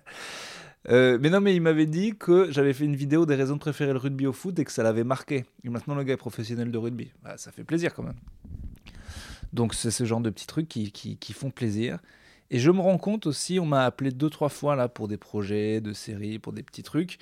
Euh, 0.88 1.16
mais 1.20 1.30
non, 1.30 1.40
mais 1.40 1.54
il 1.54 1.60
m'avait 1.60 1.86
dit 1.86 2.16
que 2.18 2.50
j'avais 2.50 2.72
fait 2.72 2.84
une 2.84 2.96
vidéo 2.96 3.24
des 3.24 3.36
raisons 3.36 3.54
de 3.54 3.60
préférer 3.60 3.92
le 3.92 4.00
rugby 4.00 4.26
au 4.26 4.32
foot 4.32 4.58
et 4.58 4.64
que 4.64 4.72
ça 4.72 4.82
l'avait 4.82 5.04
marqué. 5.04 5.44
Et 5.62 5.68
maintenant, 5.68 5.94
le 5.94 6.02
gars 6.02 6.14
est 6.14 6.16
professionnel 6.16 6.72
de 6.72 6.78
rugby. 6.78 7.12
Bah, 7.22 7.36
ça 7.36 7.52
fait 7.52 7.62
plaisir 7.62 7.94
quand 7.94 8.02
même. 8.02 8.18
Donc, 9.52 9.74
c'est 9.74 9.92
ce 9.92 10.04
genre 10.04 10.20
de 10.20 10.28
petits 10.28 10.48
trucs 10.48 10.68
qui, 10.68 10.90
qui, 10.90 11.16
qui, 11.18 11.32
font 11.32 11.50
plaisir. 11.50 11.98
Et 12.50 12.58
je 12.58 12.68
me 12.72 12.80
rends 12.80 12.98
compte 12.98 13.26
aussi, 13.26 13.60
on 13.60 13.66
m'a 13.66 13.84
appelé 13.84 14.10
deux, 14.10 14.28
trois 14.28 14.48
fois 14.48 14.74
là 14.74 14.88
pour 14.88 15.06
des 15.06 15.18
projets 15.18 15.80
de 15.80 15.92
séries, 15.92 16.40
pour 16.40 16.52
des 16.52 16.64
petits 16.64 16.82
trucs. 16.82 17.18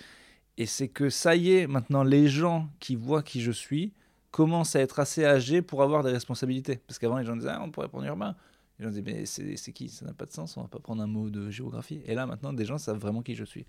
Et 0.56 0.65
c'est 0.65 0.88
que 0.88 1.11
ça 1.11 1.37
y 1.37 1.53
est, 1.53 1.67
maintenant, 1.67 2.03
les 2.03 2.29
gens 2.29 2.71
qui 2.81 2.97
voient 2.97 3.23
qui 3.23 3.43
je 3.43 3.53
suis, 3.53 3.93
commence 4.31 4.77
à 4.77 4.81
être 4.81 4.99
assez 5.00 5.25
âgé 5.25 5.62
pour 5.62 5.82
avoir 5.82 6.03
des 6.03 6.12
responsabilités. 6.12 6.81
Parce 6.87 6.99
qu'avant, 6.99 7.19
les 7.19 7.25
gens 7.25 7.37
disaient, 7.37 7.50
ah, 7.50 7.62
on 7.62 7.71
pourrait 7.71 7.88
prendre 7.88 8.06
Urbain. 8.06 8.37
Les 8.79 8.85
gens 8.85 8.91
disaient, 8.91 9.03
mais 9.05 9.27
c'est 9.27 9.73
qui? 9.73 9.88
Ça 9.88 10.06
n'a 10.06 10.12
pas 10.12 10.27
de 10.27 10.32
sens, 10.32 10.56
on 10.56 10.62
va 10.62 10.69
pas 10.69 10.79
prendre 10.79 11.03
un 11.03 11.06
mot 11.06 11.31
de 11.31 11.50
géographie. 11.50 12.00
Et 12.06 12.15
là, 12.15 12.27
maintenant, 12.27 12.53
des 12.53 12.65
gens 12.65 12.79
savent 12.79 12.99
vraiment 12.99 13.23
qui 13.23 13.35
je 13.35 13.44
suis. 13.44 13.67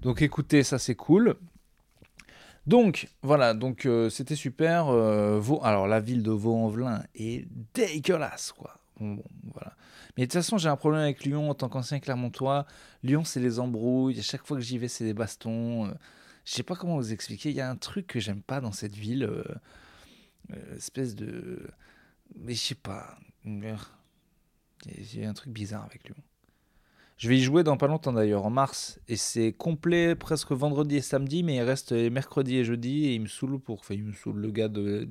Donc 0.00 0.22
écoutez, 0.22 0.62
ça 0.62 0.78
c'est 0.78 0.94
cool. 0.94 1.36
Donc 2.66 3.08
voilà, 3.22 3.54
donc 3.54 3.86
euh, 3.86 4.10
c'était 4.10 4.36
super. 4.36 4.88
Euh, 4.88 5.40
Alors 5.62 5.86
la 5.86 6.00
ville 6.00 6.22
de 6.22 6.30
Vaux-en-Velin 6.30 7.02
est 7.14 7.46
dégueulasse, 7.74 8.52
quoi. 8.52 8.78
voilà. 9.00 9.72
Mais 10.16 10.24
de 10.24 10.26
toute 10.26 10.40
façon, 10.40 10.58
j'ai 10.58 10.68
un 10.68 10.76
problème 10.76 11.02
avec 11.02 11.24
Lyon 11.24 11.50
en 11.50 11.54
tant 11.54 11.68
qu'ancien 11.68 12.00
Clermontois. 12.00 12.66
Lyon, 13.02 13.24
c'est 13.24 13.40
les 13.40 13.58
embrouilles. 13.60 14.18
À 14.18 14.22
chaque 14.22 14.46
fois 14.46 14.56
que 14.56 14.62
j'y 14.62 14.76
vais, 14.76 14.88
c'est 14.88 15.04
des 15.04 15.14
bastons. 15.14 15.86
Euh, 15.86 15.90
je 16.44 16.52
sais 16.54 16.62
pas 16.62 16.74
comment 16.74 16.96
vous 16.96 17.12
expliquer. 17.12 17.50
Il 17.50 17.56
y 17.56 17.60
a 17.60 17.70
un 17.70 17.76
truc 17.76 18.06
que 18.06 18.20
j'aime 18.20 18.42
pas 18.42 18.60
dans 18.60 18.72
cette 18.72 18.94
ville. 18.94 19.30
Euh, 20.52 20.76
espèce 20.76 21.14
de. 21.14 21.68
Mais 22.36 22.54
je 22.54 22.60
sais 22.60 22.74
pas. 22.74 23.18
A 23.46 25.28
un 25.28 25.34
truc 25.34 25.52
bizarre 25.52 25.84
avec 25.84 26.04
Lyon. 26.04 26.16
Je 27.16 27.28
vais 27.28 27.36
y 27.36 27.42
jouer 27.42 27.64
dans 27.64 27.76
pas 27.76 27.88
longtemps 27.88 28.12
d'ailleurs, 28.12 28.46
en 28.46 28.50
mars. 28.50 29.00
Et 29.08 29.16
c'est 29.16 29.52
complet 29.52 30.14
presque 30.14 30.52
vendredi 30.52 30.96
et 30.96 31.00
samedi, 31.00 31.42
mais 31.42 31.56
il 31.56 31.62
reste 31.62 31.92
mercredi 31.92 32.56
et 32.56 32.64
jeudi. 32.64 33.06
Et 33.06 33.14
il 33.14 33.22
me 33.22 33.26
saoule 33.26 33.58
pour. 33.58 33.80
Enfin, 33.80 33.94
il 33.94 34.04
me 34.04 34.12
saoule 34.12 34.38
le 34.38 34.50
gars 34.50 34.68
de. 34.68 35.08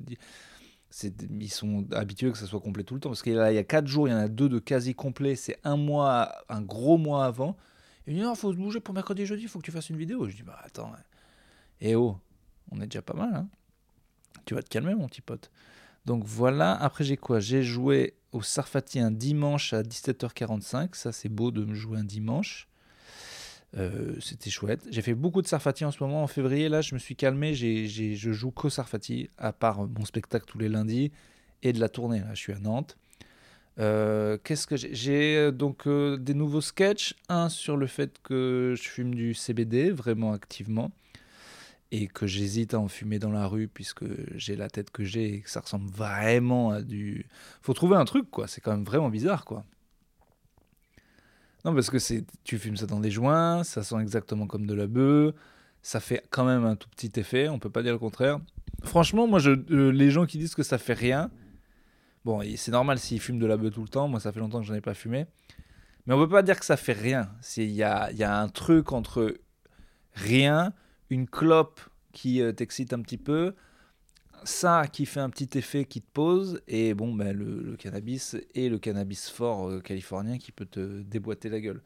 Ils 1.38 1.52
sont 1.52 1.86
habitués 1.92 2.32
que 2.32 2.38
ça 2.38 2.46
soit 2.46 2.60
complet 2.60 2.84
tout 2.84 2.94
le 2.94 3.00
temps. 3.00 3.10
Parce 3.10 3.22
qu'il 3.22 3.34
y 3.34 3.38
a 3.38 3.64
4 3.64 3.86
jours, 3.86 4.08
il 4.08 4.12
y 4.12 4.14
en 4.14 4.18
a 4.18 4.28
deux 4.28 4.48
de 4.48 4.58
quasi 4.58 4.94
complet. 4.94 5.36
C'est 5.36 5.58
un 5.64 5.76
mois, 5.76 6.32
un 6.48 6.62
gros 6.62 6.96
mois 6.96 7.26
avant. 7.26 7.56
Il 8.06 8.14
me 8.14 8.20
dit 8.20 8.24
non, 8.24 8.34
faut 8.34 8.52
se 8.52 8.56
bouger 8.56 8.80
pour 8.80 8.94
mercredi 8.94 9.22
et 9.22 9.26
jeudi, 9.26 9.46
faut 9.46 9.58
que 9.58 9.64
tu 9.64 9.70
fasses 9.70 9.90
une 9.90 9.98
vidéo. 9.98 10.26
Je 10.28 10.36
dis 10.36 10.42
bah 10.42 10.58
attends. 10.64 10.92
Et 11.82 11.94
oh, 11.94 12.18
on 12.70 12.80
est 12.80 12.86
déjà 12.86 13.02
pas 13.02 13.14
mal, 13.14 13.34
hein 13.34 13.48
tu 14.48 14.54
vas 14.54 14.62
te 14.62 14.70
calmer, 14.70 14.94
mon 14.94 15.08
petit 15.08 15.20
pote. 15.20 15.50
Donc 16.06 16.24
voilà, 16.24 16.72
après 16.72 17.04
j'ai 17.04 17.18
quoi? 17.18 17.38
J'ai 17.38 17.62
joué 17.62 18.14
au 18.32 18.40
Sarfati 18.40 18.98
un 18.98 19.10
dimanche 19.10 19.74
à 19.74 19.82
17h45. 19.82 20.94
Ça, 20.94 21.12
c'est 21.12 21.28
beau 21.28 21.50
de 21.50 21.66
me 21.66 21.74
jouer 21.74 21.98
un 21.98 22.04
dimanche. 22.04 22.66
Euh, 23.76 24.14
c'était 24.20 24.48
chouette. 24.48 24.88
J'ai 24.90 25.02
fait 25.02 25.12
beaucoup 25.12 25.42
de 25.42 25.46
Sarfati 25.46 25.84
en 25.84 25.90
ce 25.90 26.02
moment. 26.02 26.22
En 26.22 26.26
février, 26.28 26.70
là, 26.70 26.80
je 26.80 26.94
me 26.94 26.98
suis 26.98 27.14
calmé. 27.14 27.52
J'ai, 27.52 27.86
je 27.86 28.32
joue 28.32 28.50
qu'au 28.50 28.70
Sarfati, 28.70 29.28
à 29.36 29.52
part 29.52 29.86
mon 29.86 30.06
spectacle 30.06 30.46
tous 30.46 30.58
les 30.58 30.70
lundis 30.70 31.12
et 31.62 31.74
de 31.74 31.80
la 31.80 31.90
tournée. 31.90 32.20
Là, 32.20 32.32
je 32.32 32.40
suis 32.40 32.54
à 32.54 32.58
Nantes. 32.58 32.96
Euh, 33.78 34.38
qu'est-ce 34.42 34.66
que 34.66 34.76
j'ai? 34.76 34.94
J'ai 34.94 35.36
euh, 35.36 35.50
donc 35.50 35.86
des 35.86 36.32
nouveaux 36.32 36.62
sketchs. 36.62 37.16
Un 37.28 37.50
sur 37.50 37.76
le 37.76 37.86
fait 37.86 38.18
que 38.22 38.74
je 38.78 38.88
fume 38.88 39.14
du 39.14 39.34
CBD 39.34 39.90
vraiment 39.90 40.32
activement 40.32 40.90
et 41.90 42.06
que 42.06 42.26
j'hésite 42.26 42.74
à 42.74 42.80
en 42.80 42.88
fumer 42.88 43.18
dans 43.18 43.30
la 43.30 43.46
rue 43.46 43.68
puisque 43.68 44.04
j'ai 44.36 44.56
la 44.56 44.68
tête 44.68 44.90
que 44.90 45.04
j'ai 45.04 45.34
et 45.34 45.40
que 45.40 45.50
ça 45.50 45.60
ressemble 45.60 45.88
vraiment 45.90 46.70
à 46.70 46.82
du. 46.82 47.26
Faut 47.62 47.74
trouver 47.74 47.96
un 47.96 48.04
truc 48.04 48.30
quoi. 48.30 48.46
C'est 48.46 48.60
quand 48.60 48.72
même 48.72 48.84
vraiment 48.84 49.08
bizarre 49.08 49.44
quoi. 49.44 49.64
Non, 51.64 51.74
parce 51.74 51.90
que 51.90 51.98
c'est, 51.98 52.24
tu 52.44 52.58
fumes 52.58 52.76
ça 52.76 52.86
dans 52.86 53.00
des 53.00 53.10
joints, 53.10 53.64
ça 53.64 53.82
sent 53.82 54.00
exactement 54.00 54.46
comme 54.46 54.66
de 54.66 54.74
la 54.74 54.86
bœuf, 54.86 55.34
ça 55.82 56.00
fait 56.00 56.24
quand 56.30 56.44
même 56.44 56.64
un 56.64 56.76
tout 56.76 56.88
petit 56.88 57.12
effet, 57.18 57.48
on 57.48 57.58
peut 57.58 57.70
pas 57.70 57.82
dire 57.82 57.92
le 57.92 57.98
contraire. 57.98 58.38
Franchement, 58.84 59.26
moi, 59.26 59.40
je, 59.40 59.50
euh, 59.70 59.90
les 59.90 60.10
gens 60.10 60.24
qui 60.24 60.38
disent 60.38 60.54
que 60.54 60.62
ça 60.62 60.78
fait 60.78 60.94
rien, 60.94 61.30
bon, 62.24 62.42
c'est 62.56 62.70
normal 62.70 62.98
s'ils 62.98 63.20
fument 63.20 63.40
de 63.40 63.46
la 63.46 63.56
bœuf 63.56 63.74
tout 63.74 63.82
le 63.82 63.88
temps, 63.88 64.06
moi 64.06 64.20
ça 64.20 64.30
fait 64.30 64.38
longtemps 64.38 64.60
que 64.60 64.66
j'en 64.66 64.74
ai 64.74 64.80
pas 64.80 64.94
fumé, 64.94 65.26
mais 66.06 66.14
on 66.14 66.18
peut 66.18 66.28
pas 66.28 66.42
dire 66.42 66.58
que 66.58 66.64
ça 66.64 66.76
fait 66.76 66.92
rien. 66.92 67.28
Il 67.56 67.70
y 67.72 67.82
a, 67.82 68.12
y 68.12 68.22
a 68.22 68.38
un 68.38 68.48
truc 68.48 68.92
entre 68.92 69.34
rien, 70.14 70.72
une 71.10 71.26
clope 71.26 71.80
qui 72.12 72.40
euh, 72.40 72.52
t'excite 72.52 72.92
un 72.92 73.00
petit 73.00 73.18
peu, 73.18 73.54
ça 74.44 74.86
qui 74.90 75.06
fait 75.06 75.20
un 75.20 75.30
petit 75.30 75.58
effet 75.58 75.84
qui 75.84 76.00
te 76.00 76.10
pose, 76.12 76.60
et 76.68 76.94
bon, 76.94 77.14
ben, 77.14 77.36
le, 77.36 77.76
cannabis 77.76 78.36
et 78.54 78.68
le 78.68 78.78
cannabis 78.78 79.30
fort 79.30 79.68
euh, 79.68 79.80
californien 79.80 80.38
qui 80.38 80.52
peut 80.52 80.66
te 80.66 81.02
déboîter 81.02 81.48
la 81.48 81.60
gueule. 81.60 81.82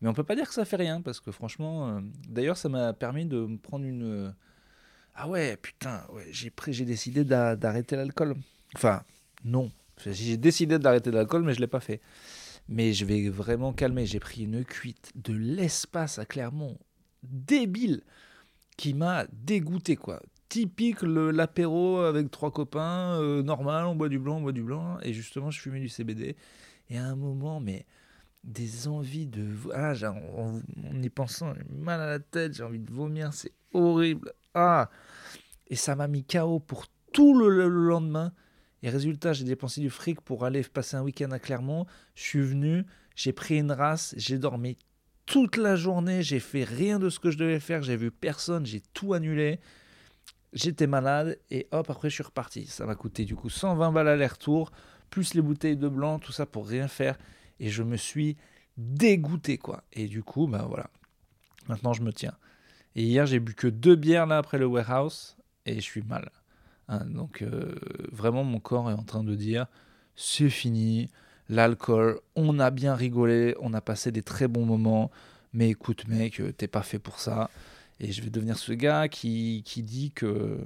Mais 0.00 0.08
on 0.08 0.14
peut 0.14 0.24
pas 0.24 0.36
dire 0.36 0.48
que 0.48 0.54
ça 0.54 0.64
fait 0.64 0.76
rien, 0.76 1.00
parce 1.00 1.20
que 1.20 1.32
franchement, 1.32 1.88
euh, 1.88 2.00
d'ailleurs, 2.28 2.56
ça 2.56 2.68
m'a 2.68 2.92
permis 2.92 3.26
de 3.26 3.46
me 3.46 3.58
prendre 3.58 3.84
une. 3.84 4.34
Ah 5.14 5.28
ouais, 5.28 5.56
putain, 5.56 6.04
ouais, 6.12 6.26
j'ai, 6.30 6.52
j'ai 6.68 6.84
décidé 6.84 7.24
d'arrêter 7.24 7.96
l'alcool. 7.96 8.36
Enfin, 8.76 9.02
non. 9.44 9.72
J'ai 10.06 10.36
décidé 10.36 10.78
d'arrêter 10.78 11.10
l'alcool, 11.10 11.42
mais 11.42 11.54
je 11.54 11.60
l'ai 11.60 11.66
pas 11.66 11.80
fait. 11.80 12.00
Mais 12.68 12.92
je 12.92 13.04
vais 13.04 13.28
vraiment 13.28 13.72
calmer. 13.72 14.06
J'ai 14.06 14.20
pris 14.20 14.44
une 14.44 14.64
cuite 14.64 15.10
de 15.16 15.32
l'espace 15.32 16.20
à 16.20 16.24
Clermont, 16.24 16.78
débile, 17.24 18.02
qui 18.78 18.94
m'a 18.94 19.26
dégoûté, 19.32 19.96
quoi 19.96 20.22
typique 20.48 21.02
l'apéro 21.02 21.98
avec 21.98 22.30
trois 22.30 22.50
copains, 22.50 23.20
euh, 23.20 23.42
normal, 23.42 23.84
on 23.84 23.94
boit 23.94 24.08
du 24.08 24.18
blanc, 24.18 24.38
on 24.38 24.40
boit 24.40 24.52
du 24.52 24.62
blanc, 24.62 24.98
et 25.02 25.12
justement 25.12 25.50
je 25.50 25.60
fumais 25.60 25.80
du 25.80 25.88
CBD. 25.88 26.36
Et 26.90 26.98
à 26.98 27.04
un 27.04 27.16
moment, 27.16 27.60
mais 27.60 27.86
des 28.44 28.88
envies 28.88 29.26
de... 29.26 29.46
Ah, 29.74 29.92
en, 30.10 31.02
y 31.02 31.08
pensant, 31.10 31.54
j'ai 31.54 31.64
mal 31.70 32.00
à 32.00 32.06
la 32.06 32.18
tête, 32.18 32.54
j'ai 32.54 32.62
envie 32.62 32.78
de 32.78 32.90
vomir, 32.90 33.34
c'est 33.34 33.52
horrible. 33.74 34.32
Ah 34.54 34.90
Et 35.66 35.76
ça 35.76 35.94
m'a 35.96 36.08
mis 36.08 36.24
KO 36.24 36.60
pour 36.60 36.86
tout 37.12 37.38
le, 37.38 37.68
lendemain. 37.68 38.32
Et 38.82 38.90
résultat, 38.90 39.32
j'ai 39.32 39.44
dépensé 39.44 39.80
du 39.80 39.90
fric 39.90 40.20
pour 40.20 40.44
aller 40.44 40.62
passer 40.62 40.96
un 40.96 41.02
week-end 41.02 41.30
à 41.32 41.38
Clermont. 41.38 41.84
Je 42.14 42.22
suis 42.22 42.40
venu, 42.40 42.86
j'ai 43.16 43.32
pris 43.32 43.58
une 43.58 43.72
race, 43.72 44.14
j'ai 44.16 44.38
dormi 44.38 44.78
toute 45.28 45.58
la 45.58 45.76
journée, 45.76 46.22
j'ai 46.22 46.40
fait 46.40 46.64
rien 46.64 46.98
de 46.98 47.10
ce 47.10 47.20
que 47.20 47.30
je 47.30 47.36
devais 47.36 47.60
faire, 47.60 47.82
j'ai 47.82 47.96
vu 47.96 48.10
personne, 48.10 48.64
j'ai 48.64 48.80
tout 48.94 49.12
annulé. 49.12 49.60
J'étais 50.54 50.86
malade 50.86 51.38
et 51.50 51.68
hop, 51.70 51.90
après 51.90 52.08
je 52.08 52.14
suis 52.14 52.22
reparti. 52.22 52.66
Ça 52.66 52.86
m'a 52.86 52.94
coûté 52.94 53.26
du 53.26 53.36
coup 53.36 53.50
120 53.50 53.92
balles 53.92 54.08
aller-retour, 54.08 54.72
plus 55.10 55.34
les 55.34 55.42
bouteilles 55.42 55.76
de 55.76 55.88
blanc, 55.88 56.18
tout 56.18 56.32
ça 56.32 56.46
pour 56.46 56.66
rien 56.66 56.88
faire. 56.88 57.18
Et 57.60 57.68
je 57.68 57.82
me 57.82 57.98
suis 57.98 58.38
dégoûté 58.78 59.58
quoi. 59.58 59.84
Et 59.92 60.08
du 60.08 60.22
coup, 60.22 60.46
ben 60.46 60.62
voilà. 60.62 60.88
Maintenant 61.68 61.92
je 61.92 62.00
me 62.00 62.12
tiens. 62.12 62.34
Et 62.96 63.02
hier 63.02 63.26
j'ai 63.26 63.38
bu 63.38 63.52
que 63.52 63.68
deux 63.68 63.96
bières 63.96 64.26
là 64.26 64.38
après 64.38 64.56
le 64.56 64.64
warehouse 64.64 65.36
et 65.66 65.74
je 65.74 65.80
suis 65.80 66.02
mal. 66.02 66.30
Hein, 66.88 67.04
donc 67.04 67.42
euh, 67.42 67.74
vraiment 68.10 68.44
mon 68.44 68.60
corps 68.60 68.90
est 68.90 68.94
en 68.94 69.04
train 69.04 69.24
de 69.24 69.34
dire 69.34 69.66
c'est 70.16 70.48
fini, 70.48 71.10
l'alcool, 71.48 72.20
on 72.36 72.58
a 72.58 72.70
bien 72.70 72.94
rigolé, 72.94 73.54
on 73.60 73.74
a 73.74 73.80
passé 73.80 74.12
des 74.12 74.22
très 74.22 74.48
bons 74.48 74.64
moments, 74.64 75.10
mais 75.52 75.70
écoute 75.70 76.06
mec, 76.08 76.40
euh, 76.40 76.52
t'es 76.52 76.68
pas 76.68 76.82
fait 76.82 76.98
pour 76.98 77.20
ça. 77.20 77.50
Et 78.00 78.12
je 78.12 78.22
vais 78.22 78.30
devenir 78.30 78.58
ce 78.58 78.72
gars 78.72 79.08
qui, 79.08 79.62
qui 79.64 79.82
dit 79.82 80.12
que. 80.12 80.58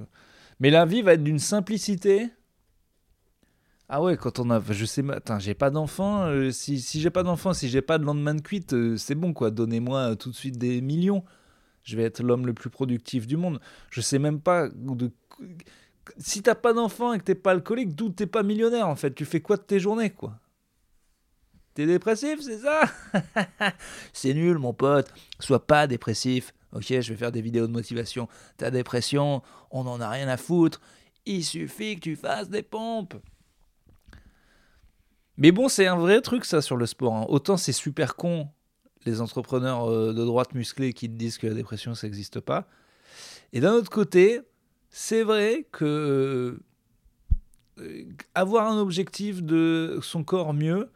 Mais 0.59 0.69
la 0.69 0.85
vie 0.85 1.01
va 1.01 1.13
être 1.13 1.23
d'une 1.23 1.39
simplicité. 1.39 2.29
Ah 3.89 4.01
ouais, 4.01 4.17
quand 4.17 4.39
on 4.39 4.49
a. 4.51 4.61
Je 4.69 4.85
sais. 4.85 5.03
Attends, 5.11 5.39
j'ai 5.39 5.55
pas 5.55 5.69
d'enfant. 5.71 6.25
Euh, 6.25 6.51
si, 6.51 6.79
si 6.79 7.01
j'ai 7.01 7.09
pas 7.09 7.23
d'enfant, 7.23 7.53
si 7.53 7.69
j'ai 7.69 7.81
pas 7.81 7.97
de 7.97 8.03
lendemain 8.05 8.35
de 8.35 8.41
cuite, 8.41 8.73
euh, 8.73 8.97
c'est 8.97 9.15
bon 9.15 9.33
quoi. 9.33 9.51
Donnez-moi 9.51 10.15
tout 10.15 10.29
de 10.29 10.35
suite 10.35 10.57
des 10.57 10.81
millions. 10.81 11.23
Je 11.83 11.97
vais 11.97 12.03
être 12.03 12.21
l'homme 12.23 12.45
le 12.45 12.53
plus 12.53 12.69
productif 12.69 13.27
du 13.27 13.35
monde. 13.37 13.59
Je 13.89 14.01
sais 14.01 14.19
même 14.19 14.39
pas 14.39 14.69
de. 14.69 15.11
Si 16.17 16.41
t'as 16.43 16.55
pas 16.55 16.73
d'enfant 16.73 17.13
et 17.13 17.19
que 17.19 17.23
t'es 17.23 17.35
pas 17.35 17.51
alcoolique, 17.51 17.95
d'où 17.95 18.09
t'es 18.09 18.27
pas 18.27 18.43
millionnaire 18.43 18.87
en 18.87 18.95
fait? 18.95 19.13
Tu 19.15 19.25
fais 19.25 19.41
quoi 19.41 19.57
de 19.57 19.63
tes 19.63 19.79
journées 19.79 20.11
quoi? 20.11 20.39
T'es 21.73 21.85
dépressif, 21.87 22.39
c'est 22.41 22.59
ça? 22.59 22.83
C'est 24.13 24.33
nul 24.33 24.59
mon 24.59 24.73
pote. 24.73 25.11
Sois 25.39 25.65
pas 25.65 25.87
dépressif. 25.87 26.53
Ok, 26.71 26.85
je 26.87 27.13
vais 27.13 27.15
faire 27.17 27.31
des 27.31 27.41
vidéos 27.41 27.67
de 27.67 27.71
motivation. 27.71 28.27
Ta 28.57 28.69
dépression, 28.69 29.41
on 29.71 29.83
n'en 29.83 29.99
a 29.99 30.09
rien 30.09 30.27
à 30.27 30.37
foutre. 30.37 30.81
Il 31.25 31.43
suffit 31.43 31.95
que 31.95 32.01
tu 32.01 32.15
fasses 32.15 32.49
des 32.49 32.63
pompes. 32.63 33.15
Mais 35.37 35.51
bon, 35.51 35.67
c'est 35.67 35.87
un 35.87 35.97
vrai 35.97 36.21
truc 36.21 36.45
ça 36.45 36.61
sur 36.61 36.77
le 36.77 36.85
sport. 36.85 37.15
Hein. 37.15 37.25
Autant 37.29 37.57
c'est 37.57 37.73
super 37.73 38.15
con 38.15 38.49
les 39.05 39.19
entrepreneurs 39.19 39.89
euh, 39.89 40.13
de 40.13 40.23
droite 40.23 40.53
musclés 40.53 40.93
qui 40.93 41.09
te 41.09 41.15
disent 41.15 41.37
que 41.37 41.47
la 41.47 41.53
dépression 41.53 41.95
ça 41.95 42.07
n'existe 42.07 42.39
pas. 42.39 42.67
Et 43.51 43.59
d'un 43.59 43.73
autre 43.73 43.89
côté, 43.89 44.41
c'est 44.89 45.23
vrai 45.23 45.67
que 45.71 46.59
euh, 47.79 48.05
avoir 48.35 48.71
un 48.71 48.79
objectif 48.79 49.43
de 49.43 49.99
son 50.01 50.23
corps 50.23 50.53
mieux, 50.53 50.89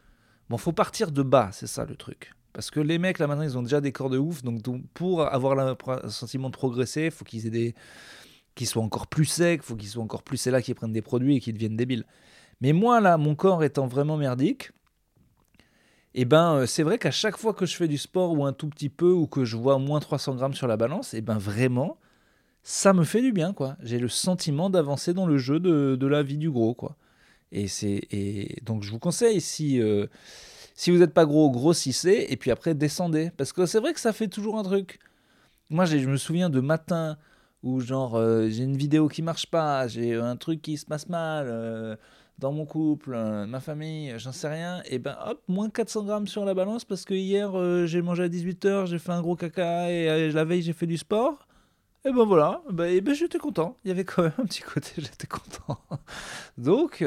bon, 0.48 0.56
faut 0.56 0.72
partir 0.72 1.10
de 1.10 1.22
bas, 1.22 1.50
c'est 1.52 1.66
ça 1.66 1.84
le 1.84 1.96
truc. 1.96 2.32
Parce 2.52 2.70
que 2.70 2.80
les 2.80 2.98
mecs, 2.98 3.18
là, 3.18 3.26
maintenant, 3.26 3.44
ils 3.44 3.56
ont 3.56 3.62
déjà 3.62 3.80
des 3.80 3.92
corps 3.92 4.10
de 4.10 4.18
ouf. 4.18 4.42
Donc, 4.42 4.62
pour 4.94 5.22
avoir 5.22 5.54
le 5.54 5.76
sentiment 6.08 6.48
de 6.50 6.56
progresser, 6.56 7.04
il 7.04 7.10
faut 7.10 7.24
qu'ils 7.24 7.46
aient 7.46 7.50
des. 7.50 7.74
qu'ils 8.54 8.66
soient 8.66 8.82
encore 8.82 9.06
plus 9.06 9.26
secs, 9.26 9.62
faut 9.62 9.76
qu'ils 9.76 9.88
soient 9.90 10.02
encore 10.02 10.22
plus. 10.22 10.38
C'est 10.38 10.50
là 10.50 10.60
qu'ils 10.60 10.74
prennent 10.74 10.92
des 10.92 11.02
produits 11.02 11.36
et 11.36 11.40
qu'ils 11.40 11.54
deviennent 11.54 11.76
débiles. 11.76 12.04
Mais 12.60 12.72
moi, 12.72 13.00
là, 13.00 13.16
mon 13.16 13.34
corps 13.34 13.62
étant 13.62 13.86
vraiment 13.86 14.16
merdique, 14.16 14.72
et 16.14 16.22
eh 16.22 16.24
ben, 16.24 16.54
euh, 16.54 16.66
c'est 16.66 16.82
vrai 16.82 16.98
qu'à 16.98 17.10
chaque 17.10 17.36
fois 17.36 17.54
que 17.54 17.66
je 17.66 17.76
fais 17.76 17.86
du 17.86 17.98
sport 17.98 18.32
ou 18.32 18.44
un 18.44 18.52
tout 18.52 18.68
petit 18.68 18.88
peu, 18.88 19.12
ou 19.12 19.26
que 19.26 19.44
je 19.44 19.56
vois 19.56 19.78
moins 19.78 20.00
300 20.00 20.34
grammes 20.36 20.54
sur 20.54 20.66
la 20.66 20.76
balance, 20.76 21.14
et 21.14 21.18
eh 21.18 21.20
ben 21.20 21.38
vraiment, 21.38 21.98
ça 22.62 22.92
me 22.92 23.04
fait 23.04 23.22
du 23.22 23.32
bien, 23.32 23.52
quoi. 23.52 23.76
J'ai 23.82 23.98
le 23.98 24.08
sentiment 24.08 24.70
d'avancer 24.70 25.14
dans 25.14 25.26
le 25.26 25.38
jeu 25.38 25.60
de, 25.60 25.96
de, 25.96 26.06
la 26.06 26.22
vie 26.22 26.38
du 26.38 26.50
gros, 26.50 26.74
quoi. 26.74 26.96
Et, 27.52 27.68
c'est, 27.68 28.00
et 28.10 28.60
donc, 28.62 28.82
je 28.82 28.90
vous 28.90 28.98
conseille, 28.98 29.40
si. 29.40 29.80
Euh, 29.80 30.06
si 30.74 30.92
vous 30.92 30.98
n'êtes 30.98 31.12
pas 31.12 31.26
gros, 31.26 31.50
grossissez 31.50 32.26
et 32.28 32.36
puis 32.36 32.52
après 32.52 32.72
descendez. 32.72 33.32
Parce 33.36 33.52
que 33.52 33.66
c'est 33.66 33.80
vrai 33.80 33.92
que 33.92 33.98
ça 33.98 34.12
fait 34.12 34.28
toujours 34.28 34.56
un 34.58 34.62
truc. 34.62 35.00
Moi, 35.70 35.86
je 35.86 35.96
me 35.96 36.16
souviens 36.16 36.50
de 36.50 36.60
matin 36.60 37.18
où 37.64 37.80
genre 37.80 38.14
euh, 38.14 38.48
j'ai 38.48 38.62
une 38.62 38.76
vidéo 38.76 39.08
qui 39.08 39.22
marche 39.22 39.46
pas, 39.46 39.88
j'ai 39.88 40.14
un 40.14 40.36
truc 40.36 40.62
qui 40.62 40.76
se 40.78 40.86
passe 40.86 41.08
mal 41.08 41.46
euh, 41.48 41.96
dans 42.38 42.52
mon 42.52 42.64
couple, 42.64 43.10
ma 43.48 43.58
famille, 43.58 44.14
j'en 44.18 44.30
sais 44.30 44.48
rien, 44.48 44.80
et 44.88 45.00
ben 45.00 45.16
hop, 45.26 45.42
moins 45.48 45.68
400 45.68 46.04
grammes 46.04 46.26
sur 46.28 46.44
la 46.44 46.54
balance 46.54 46.84
parce 46.84 47.04
que 47.04 47.14
hier 47.14 47.50
j'ai 47.86 48.00
mangé 48.00 48.22
à 48.22 48.28
18h, 48.28 48.86
j'ai 48.86 49.00
fait 49.00 49.10
un 49.10 49.20
gros 49.20 49.34
caca 49.34 49.90
et 49.90 50.30
la 50.30 50.44
veille 50.44 50.62
j'ai 50.62 50.72
fait 50.72 50.86
du 50.86 50.96
sport. 50.96 51.47
Et 52.08 52.12
ben 52.12 52.24
voilà, 52.24 52.62
ben, 52.70 52.86
et 52.86 53.02
ben 53.02 53.14
j'étais 53.14 53.38
content, 53.38 53.76
il 53.84 53.88
y 53.88 53.90
avait 53.90 54.04
quand 54.04 54.22
même 54.22 54.32
un 54.38 54.46
petit 54.46 54.62
côté, 54.62 54.92
j'étais 54.96 55.26
content. 55.26 55.78
Donc, 56.56 57.04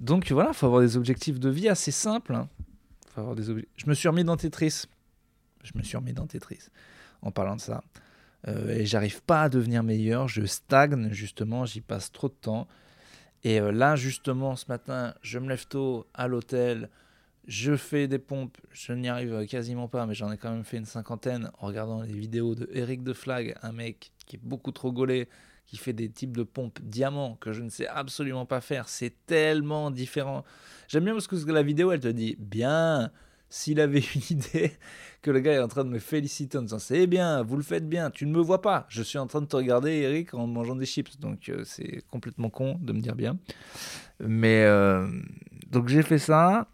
donc 0.00 0.30
voilà, 0.30 0.50
il 0.50 0.54
faut 0.54 0.66
avoir 0.66 0.82
des 0.82 0.96
objectifs 0.96 1.40
de 1.40 1.48
vie 1.48 1.68
assez 1.68 1.90
simples. 1.90 2.34
Hein. 2.34 2.48
Faut 3.14 3.20
avoir 3.20 3.34
des 3.34 3.44
Je 3.44 3.86
me 3.86 3.94
suis 3.94 4.08
remis 4.08 4.24
dans 4.24 4.36
Tetris. 4.36 4.84
Je 5.62 5.72
me 5.74 5.82
suis 5.82 5.96
remis 5.96 6.12
dans 6.12 6.26
Tetris 6.26 6.68
en 7.22 7.30
parlant 7.30 7.56
de 7.56 7.60
ça. 7.60 7.82
Euh, 8.46 8.68
et 8.68 8.86
j'arrive 8.86 9.22
pas 9.22 9.42
à 9.42 9.48
devenir 9.48 9.82
meilleur. 9.82 10.28
Je 10.28 10.44
stagne 10.44 11.10
justement, 11.12 11.64
j'y 11.64 11.80
passe 11.80 12.12
trop 12.12 12.28
de 12.28 12.34
temps. 12.34 12.68
Et 13.42 13.60
euh, 13.60 13.72
là, 13.72 13.96
justement, 13.96 14.54
ce 14.54 14.66
matin, 14.68 15.14
je 15.22 15.38
me 15.38 15.48
lève 15.48 15.66
tôt 15.66 16.06
à 16.14 16.28
l'hôtel. 16.28 16.90
Je 17.46 17.76
fais 17.76 18.08
des 18.08 18.18
pompes, 18.18 18.58
je 18.72 18.92
n'y 18.92 19.08
arrive 19.08 19.46
quasiment 19.46 19.86
pas, 19.86 20.04
mais 20.06 20.14
j'en 20.14 20.32
ai 20.32 20.36
quand 20.36 20.50
même 20.50 20.64
fait 20.64 20.78
une 20.78 20.84
cinquantaine 20.84 21.50
en 21.58 21.68
regardant 21.68 22.02
les 22.02 22.12
vidéos 22.12 22.54
de 22.54 22.68
Eric 22.72 23.04
de 23.04 23.12
Flag, 23.12 23.56
un 23.62 23.72
mec 23.72 24.10
qui 24.26 24.36
est 24.36 24.42
beaucoup 24.42 24.72
trop 24.72 24.90
gaulé, 24.90 25.28
qui 25.66 25.76
fait 25.76 25.92
des 25.92 26.08
types 26.08 26.36
de 26.36 26.42
pompes 26.42 26.80
diamants 26.82 27.36
que 27.40 27.52
je 27.52 27.62
ne 27.62 27.68
sais 27.68 27.86
absolument 27.86 28.46
pas 28.46 28.60
faire. 28.60 28.88
C'est 28.88 29.14
tellement 29.26 29.90
différent. 29.90 30.44
J'aime 30.88 31.04
bien 31.04 31.12
parce 31.12 31.26
que 31.26 31.52
la 31.52 31.62
vidéo, 31.62 31.92
elle 31.92 32.00
te 32.00 32.08
dit 32.08 32.36
bien. 32.38 33.10
S'il 33.48 33.80
avait 33.80 34.00
une 34.14 34.38
idée 34.38 34.72
que 35.22 35.30
le 35.30 35.38
gars 35.40 35.52
est 35.52 35.60
en 35.60 35.68
train 35.68 35.84
de 35.84 35.88
me 35.88 36.00
féliciter 36.00 36.58
en 36.58 36.62
disant 36.62 36.80
c'est 36.80 37.06
bien, 37.06 37.42
vous 37.42 37.56
le 37.56 37.62
faites 37.62 37.88
bien, 37.88 38.10
tu 38.10 38.26
ne 38.26 38.32
me 38.32 38.40
vois 38.40 38.60
pas, 38.60 38.86
je 38.88 39.02
suis 39.02 39.18
en 39.18 39.28
train 39.28 39.40
de 39.40 39.46
te 39.46 39.54
regarder 39.54 39.92
Eric 39.92 40.34
en 40.34 40.48
mangeant 40.48 40.74
des 40.74 40.84
chips, 40.84 41.18
donc 41.20 41.48
euh, 41.48 41.62
c'est 41.64 42.02
complètement 42.10 42.50
con 42.50 42.76
de 42.80 42.92
me 42.92 43.00
dire 43.00 43.14
bien. 43.14 43.38
Mais 44.20 44.64
euh, 44.64 45.06
donc 45.70 45.88
j'ai 45.88 46.02
fait 46.02 46.18
ça, 46.18 46.68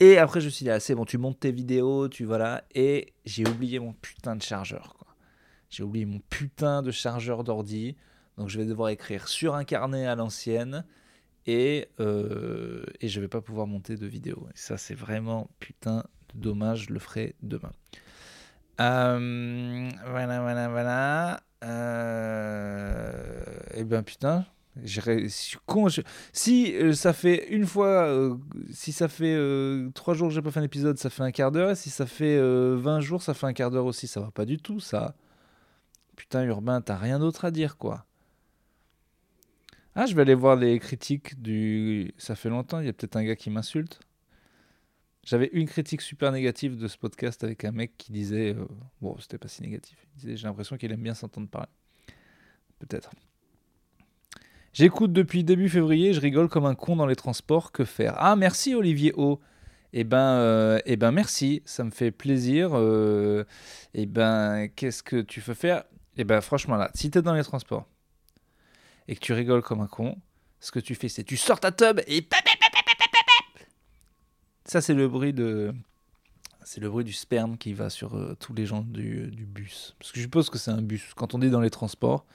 et 0.00 0.18
après 0.18 0.40
je 0.40 0.46
me 0.46 0.50
suis 0.50 0.64
dit 0.64 0.70
ah, 0.70 0.80
c'est 0.80 0.94
bon, 0.94 1.04
tu 1.04 1.18
montes 1.18 1.40
tes 1.40 1.52
vidéos, 1.52 2.08
tu 2.08 2.24
voilà, 2.24 2.64
et 2.74 3.12
j'ai 3.24 3.46
oublié 3.46 3.78
mon 3.78 3.92
putain 3.92 4.36
de 4.36 4.42
chargeur. 4.42 5.04
J'ai 5.74 5.82
oublié 5.82 6.06
mon 6.06 6.20
putain 6.30 6.82
de 6.82 6.92
chargeur 6.92 7.42
d'ordi. 7.42 7.96
Donc 8.38 8.48
je 8.48 8.58
vais 8.58 8.64
devoir 8.64 8.90
écrire 8.90 9.26
sur 9.26 9.56
un 9.56 9.64
carnet 9.64 10.06
à 10.06 10.14
l'ancienne. 10.14 10.84
Et, 11.46 11.88
euh, 11.98 12.84
et 13.00 13.08
je 13.08 13.20
vais 13.20 13.28
pas 13.28 13.40
pouvoir 13.40 13.66
monter 13.66 13.96
de 13.96 14.06
vidéo. 14.06 14.46
Et 14.50 14.56
ça, 14.56 14.76
c'est 14.78 14.94
vraiment 14.94 15.50
putain 15.58 16.04
de 16.32 16.40
dommage. 16.40 16.86
Je 16.86 16.92
le 16.92 17.00
ferai 17.00 17.34
demain. 17.42 17.72
Euh, 18.80 19.88
voilà, 20.06 20.40
voilà, 20.40 20.68
voilà. 20.68 21.40
Euh, 21.64 23.44
et 23.74 23.84
ben 23.84 24.02
putain, 24.02 24.46
Je 24.82 25.28
suis 25.28 25.56
con. 25.66 25.86
Si 26.32 26.74
euh, 26.74 26.92
ça 26.94 27.12
fait 27.12 27.48
une 27.54 27.64
fois, 27.64 28.06
euh, 28.06 28.36
si 28.72 28.90
ça 28.92 29.06
fait 29.08 29.34
euh, 29.36 29.88
trois 29.94 30.14
jours 30.14 30.28
que 30.28 30.34
j'ai 30.34 30.42
pas 30.42 30.50
fait 30.50 30.60
un 30.60 30.64
épisode, 30.64 30.98
ça 30.98 31.10
fait 31.10 31.22
un 31.22 31.30
quart 31.30 31.52
d'heure. 31.52 31.70
Et 31.70 31.76
si 31.76 31.90
ça 31.90 32.06
fait 32.06 32.36
euh, 32.36 32.76
20 32.78 33.00
jours, 33.00 33.22
ça 33.22 33.34
fait 33.34 33.46
un 33.46 33.52
quart 33.52 33.70
d'heure 33.70 33.86
aussi. 33.86 34.08
Ça 34.08 34.20
va 34.20 34.30
pas 34.32 34.44
du 34.44 34.58
tout, 34.58 34.80
ça. 34.80 35.14
Putain, 36.16 36.44
Urbain, 36.44 36.80
t'as 36.80 36.96
rien 36.96 37.18
d'autre 37.20 37.44
à 37.44 37.50
dire, 37.52 37.76
quoi. 37.76 38.04
Ah, 39.94 40.06
je 40.06 40.14
vais 40.16 40.22
aller 40.22 40.34
voir 40.34 40.56
les 40.56 40.78
critiques 40.80 41.40
du. 41.40 42.12
Ça 42.18 42.34
fait 42.34 42.48
longtemps, 42.48 42.80
il 42.80 42.86
y 42.86 42.88
a 42.88 42.92
peut-être 42.92 43.16
un 43.16 43.24
gars 43.24 43.36
qui 43.36 43.50
m'insulte. 43.50 44.00
J'avais 45.24 45.48
une 45.52 45.66
critique 45.68 46.02
super 46.02 46.32
négative 46.32 46.76
de 46.76 46.86
ce 46.88 46.98
podcast 46.98 47.44
avec 47.44 47.64
un 47.64 47.72
mec 47.72 47.96
qui 47.96 48.12
disait. 48.12 48.54
euh, 48.54 48.66
Bon, 49.00 49.16
c'était 49.20 49.38
pas 49.38 49.48
si 49.48 49.62
négatif. 49.62 49.96
Il 50.16 50.20
disait 50.20 50.36
J'ai 50.36 50.46
l'impression 50.48 50.76
qu'il 50.76 50.90
aime 50.92 51.02
bien 51.02 51.14
s'entendre 51.14 51.48
parler. 51.48 51.68
Peut-être. 52.80 53.10
J'écoute 54.74 55.12
depuis 55.12 55.44
début 55.44 55.68
février, 55.68 56.12
je 56.12 56.20
rigole 56.20 56.48
comme 56.48 56.66
un 56.66 56.74
con 56.74 56.96
dans 56.96 57.06
les 57.06 57.14
transports. 57.14 57.70
Que 57.70 57.84
faire? 57.84 58.16
Ah, 58.18 58.34
merci 58.34 58.74
Olivier 58.74 59.12
O. 59.16 59.40
Eh 59.92 60.02
ben, 60.02 60.18
euh, 60.18 60.80
eh 60.84 60.96
ben, 60.96 61.12
merci, 61.12 61.62
ça 61.64 61.84
me 61.84 61.92
fait 61.92 62.10
plaisir. 62.10 62.70
Euh, 62.72 63.44
eh 63.94 64.06
ben, 64.06 64.66
qu'est-ce 64.74 65.04
que 65.04 65.22
tu 65.22 65.40
veux 65.40 65.54
faire? 65.54 65.84
Eh 66.16 66.24
ben, 66.24 66.40
franchement, 66.40 66.74
là, 66.74 66.90
si 66.92 67.08
t'es 67.08 67.22
dans 67.22 67.34
les 67.34 67.44
transports 67.44 67.86
et 69.06 69.14
que 69.14 69.20
tu 69.20 69.32
rigoles 69.32 69.62
comme 69.62 69.80
un 69.80 69.86
con, 69.86 70.16
ce 70.58 70.72
que 70.72 70.80
tu 70.80 70.96
fais, 70.96 71.08
c'est 71.08 71.22
tu 71.22 71.36
sors 71.36 71.60
ta 71.60 71.70
tub 71.70 72.00
et 72.08 72.26
ça, 74.64 74.80
c'est 74.80 74.94
le 74.94 75.06
bruit 75.06 75.32
de, 75.32 75.72
c'est 76.64 76.80
le 76.80 76.90
bruit 76.90 77.04
du 77.04 77.12
sperme 77.12 77.58
qui 77.58 77.74
va 77.74 77.90
sur 77.90 78.16
euh, 78.16 78.36
tous 78.40 78.54
les 78.54 78.66
gens 78.66 78.80
du, 78.80 79.30
bus. 79.46 79.94
Parce 80.00 80.10
que 80.10 80.18
je 80.18 80.24
suppose 80.24 80.50
que 80.50 80.58
c'est 80.58 80.72
un 80.72 80.82
bus. 80.82 81.12
Quand 81.14 81.34
on 81.34 81.42
est 81.42 81.50
dans 81.50 81.60
les 81.60 81.70
transports, 81.70 82.26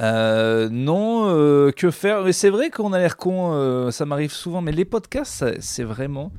euh, 0.00 0.68
non, 0.70 1.28
euh, 1.28 1.70
que 1.70 1.90
faire? 1.90 2.24
Mais 2.24 2.32
c'est 2.32 2.50
vrai 2.50 2.70
qu'on 2.70 2.92
a 2.92 2.98
l'air 2.98 3.16
con, 3.16 3.52
euh, 3.52 3.90
ça 3.90 4.06
m'arrive 4.06 4.32
souvent, 4.32 4.60
mais 4.60 4.72
les 4.72 4.84
podcasts, 4.84 5.60
c'est 5.60 5.84
vraiment, 5.84 6.32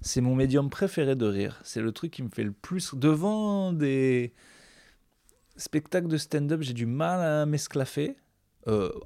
c'est 0.00 0.20
mon 0.20 0.34
médium 0.34 0.70
préféré 0.70 1.14
de 1.16 1.26
rire. 1.26 1.60
C'est 1.64 1.82
le 1.82 1.92
truc 1.92 2.12
qui 2.12 2.22
me 2.22 2.30
fait 2.30 2.44
le 2.44 2.52
plus. 2.52 2.94
Devant 2.94 3.72
des 3.72 4.32
spectacles 5.56 6.08
de 6.08 6.16
stand-up, 6.16 6.62
j'ai 6.62 6.72
du 6.72 6.86
mal 6.86 7.20
à 7.20 7.46
m'esclaffer. 7.46 8.16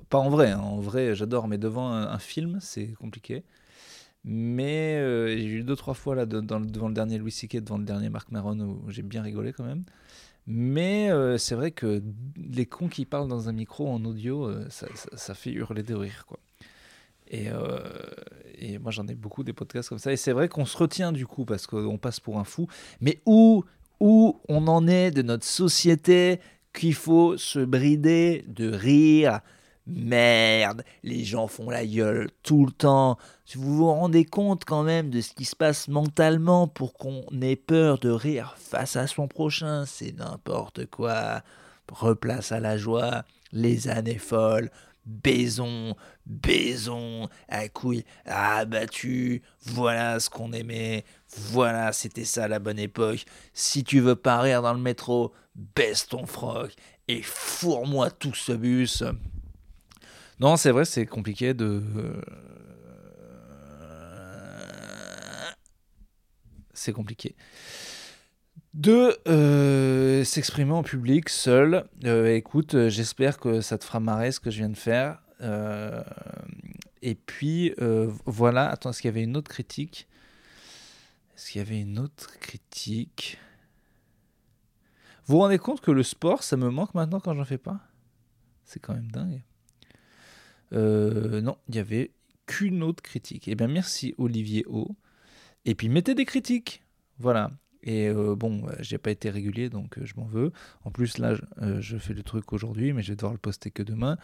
Pas 0.09 0.19
en 0.19 0.31
vrai, 0.31 0.53
hein, 0.53 0.61
en 0.61 0.79
vrai 0.79 1.17
j'adore, 1.17 1.49
mais 1.49 1.59
devant 1.59 1.91
un, 1.93 2.19
film, 2.21 2.59
c'est 2.61 2.93
compliqué. 2.95 3.45
Mais 4.25 4.97
j'ai 5.37 5.47
eu 5.47 5.63
deux, 5.65 5.77
trois 5.77 5.95
fois 5.95 6.15
là, 6.15 6.27
devant 6.27 6.89
le 6.89 6.95
dernier 6.95 7.19
Louis 7.19 7.33
C.K., 7.33 7.57
devant 7.65 7.79
le 7.79 7.85
dernier 7.85 8.09
Marc 8.11 8.31
Maron, 8.31 8.61
où 8.61 8.91
j'ai 8.91 9.03
bien 9.03 9.23
rigolé 9.23 9.53
quand 9.53 9.65
même. 9.65 9.85
Mais 10.51 11.11
euh, 11.11 11.37
c'est 11.37 11.55
vrai 11.55 11.73
que 11.73 12.03
les 12.37 12.65
cons 12.65 12.89
qui 12.89 13.05
parlent 13.05 13.29
dans 13.29 13.51
un 13.51 13.53
micro 13.53 13.87
en 13.87 14.03
audio, 14.07 14.47
euh, 14.47 14.67
ça, 14.71 14.87
ça- 15.15 15.35
fait 15.35 15.51
hurler 15.53 15.83
de 15.83 15.95
rire. 15.95 16.25
Quoi. 16.27 16.39
Et, 17.31 17.51
euh, 17.51 17.81
et 18.59 18.79
moi, 18.79 18.91
j'en 18.91 19.07
ai 19.09 19.15
beaucoup 19.15 19.45
des 19.45 19.53
podcasts 19.53 19.91
comme 19.91 19.99
ça. 19.99 20.11
Et 20.11 20.17
c'est 20.17 20.33
vrai 20.33 20.49
qu'on 20.49 20.65
se 20.65 20.79
retient 20.79 21.13
du 21.13 21.27
coup 21.27 21.45
parce 21.45 21.67
qu'on 21.67 21.99
passe 21.99 22.19
pour 22.19 22.39
un 22.39 22.45
fou. 22.45 22.67
Mais 23.03 23.19
où, 23.27 23.63
où 24.01 24.41
on 24.49 24.67
en 24.69 24.89
est 24.89 25.11
de 25.11 25.21
notre 25.21 25.45
société 25.45 26.41
qu'il 26.73 26.95
faut 26.95 27.37
se 27.37 27.59
brider 27.59 28.47
de 28.49 28.71
rire 28.71 29.41
Merde, 29.91 30.85
les 31.03 31.25
gens 31.25 31.49
font 31.49 31.71
la 31.71 31.87
gueule 31.87 32.29
tout 32.43 32.67
le 32.67 32.73
temps. 32.73 33.17
Vous 33.55 33.77
vous 33.79 33.87
rendez 33.91 34.27
compte 34.27 34.67
quand 34.67 34.83
même 34.83 35.09
de 35.09 35.23
ce 35.23 35.33
qui 35.33 35.47
se 35.47 35.57
passe 35.57 35.89
mentalement 35.89 36.69
pour 36.69 36.93
qu'on 36.93 37.25
ait 37.41 37.57
peur 37.57 37.99
de 37.99 38.11
rire 38.11 38.55
face 38.59 38.97
à 38.97 39.07
son 39.07 39.29
prochain, 39.29 39.87
c'est 39.87 40.13
n'importe 40.13 40.87
quoi. 40.87 41.41
Replace 41.91 42.53
à 42.53 42.61
la 42.61 42.77
joie 42.77 43.25
les 43.51 43.89
années 43.89 44.19
folles. 44.19 44.71
Baisons, 45.07 45.97
baisons, 46.27 47.31
à 47.49 47.71
couilles 47.71 48.05
abattu. 48.27 49.41
Voilà 49.63 50.21
ce 50.21 50.29
qu'on 50.29 50.53
aimait. 50.53 51.07
Voilà, 51.35 51.95
c'était 51.95 52.27
ça 52.27 52.47
la 52.47 52.59
bonne 52.59 52.79
époque. 52.79 53.25
Si 53.55 53.85
tu 53.85 54.01
veux 54.01 54.17
pas 54.17 54.39
rire 54.41 54.61
dans 54.61 54.75
le 54.75 54.81
métro, 54.81 55.33
baisse 55.55 56.07
ton 56.07 56.27
froc 56.27 56.75
et 57.09 57.23
fourre-moi 57.23 58.11
tout 58.11 58.35
ce 58.35 58.53
bus. 58.53 59.03
Non, 60.41 60.57
c'est 60.57 60.71
vrai, 60.71 60.85
c'est 60.85 61.07
compliqué 61.07 61.55
de. 61.55 61.83
C'est 66.75 66.93
compliqué. 66.93 67.35
De 68.75 69.19
euh, 69.27 70.23
s'exprimer 70.23 70.73
en 70.73 70.85
public 70.85 71.29
seul. 71.29 71.89
Euh, 72.05 72.37
écoute, 72.37 72.75
euh, 72.75 72.89
j'espère 72.89 73.39
que 73.39 73.61
ça 73.61 73.79
te 73.79 73.85
fera 73.85 73.99
marrer 73.99 74.31
ce 74.31 74.39
que 74.39 74.51
je 74.51 74.59
viens 74.59 74.69
de 74.69 74.77
faire. 74.77 75.21
Euh, 75.41 76.05
et 77.03 77.17
puis, 77.17 77.75
euh, 77.81 78.13
voilà. 78.27 78.69
Attends, 78.71 78.91
est-ce 78.91 79.03
qu'il 79.03 79.09
y 79.09 79.13
avait 79.13 79.25
une 79.25 79.37
autre 79.37 79.51
critique? 79.51 80.07
Est-ce 81.35 81.51
qu'il 81.51 81.59
y 81.61 81.65
avait 81.65 81.81
une 81.81 81.99
autre 81.99 82.39
critique? 82.39 83.39
Vous 85.27 85.35
vous 85.35 85.41
rendez 85.41 85.59
compte 85.59 85.81
que 85.81 85.91
le 85.91 86.05
sport, 86.05 86.45
ça 86.45 86.57
me 86.57 86.71
manque 86.71 86.95
maintenant 86.95 87.19
quand 87.19 87.35
j'en 87.35 87.45
fais 87.45 87.59
pas? 87.59 87.81
C'est 88.65 88.79
quand 88.79 88.95
même 88.95 89.11
dingue. 89.11 89.43
Euh, 90.73 91.41
non, 91.41 91.57
il 91.69 91.77
y 91.77 91.79
avait 91.79 92.13
qu'une 92.47 92.83
autre 92.83 93.03
critique. 93.03 93.49
Eh 93.49 93.55
bien, 93.55 93.69
merci 93.69 94.15
Olivier 94.19 94.65
O. 94.69 94.97
Et 95.65 95.75
puis, 95.75 95.89
mettez 95.89 96.15
des 96.15 96.25
critiques. 96.25 96.83
Voilà. 97.19 97.51
Et 97.83 98.09
euh, 98.09 98.35
bon, 98.35 98.67
euh, 98.67 98.73
j'ai 98.81 98.99
pas 98.99 99.11
été 99.11 99.31
régulier, 99.31 99.71
donc 99.71 99.99
je 100.03 100.15
m'en 100.17 100.27
veux. 100.27 100.53
En 100.85 100.91
plus, 100.91 101.19
là, 101.19 101.35
je, 101.79 101.97
fais 101.97 102.15
le 102.15 102.23
truc 102.23 102.53
aujourd'hui, 102.53 102.93
mais 102.93 103.03
je 103.03 103.13
vais 103.13 103.17
devoir 103.17 103.33
le 103.33 103.39
poster 103.39 103.71
que 103.71 103.83
demain, 103.83 104.19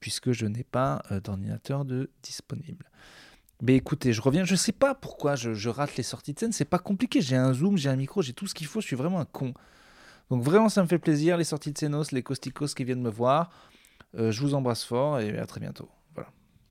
puisque 0.00 0.32
je 0.32 0.46
n'ai 0.46 0.64
pas 0.64 1.02
d'ordinateur 1.24 1.84
de 1.84 2.10
disponible. 2.22 2.90
Mais 3.60 3.74
écoutez, 3.74 4.12
je 4.12 4.20
reviens. 4.20 4.44
Je 4.44 4.54
sais 4.54 4.72
pas 4.72 4.94
pourquoi 4.94 5.34
je, 5.34 5.68
rate 5.68 5.96
les 5.96 6.02
sorties 6.02 6.32
de 6.32 6.38
scène. 6.38 6.52
C'est 6.52 6.64
pas 6.64 6.78
compliqué. 6.78 7.20
J'ai 7.20 7.36
un 7.36 7.52
zoom, 7.52 7.76
j'ai 7.76 7.88
un 7.88 7.96
micro, 7.96 8.22
j'ai 8.22 8.32
tout 8.32 8.46
ce 8.46 8.54
qu'il 8.54 8.66
faut. 8.66 8.80
Je 8.80 8.86
suis 8.86 8.96
vraiment 8.96 9.20
un 9.20 9.24
con. 9.24 9.52
Donc 10.30 10.42
vraiment, 10.42 10.68
ça 10.68 10.82
me 10.82 10.88
fait 10.88 10.98
plaisir. 10.98 11.36
Les 11.36 11.44
sorties 11.44 11.72
de 11.72 11.78
Scénos, 11.78 12.12
les 12.12 12.22
Costicos 12.22 12.68
qui 12.74 12.84
viennent 12.84 13.02
me 13.02 13.10
voir. 13.10 13.50
Euh, 14.14 14.32
je 14.32 14.40
vous 14.40 14.54
embrasse 14.54 14.84
fort 14.84 15.20
et 15.20 15.38
à 15.38 15.46
très 15.46 15.60
bientôt. 15.60 15.88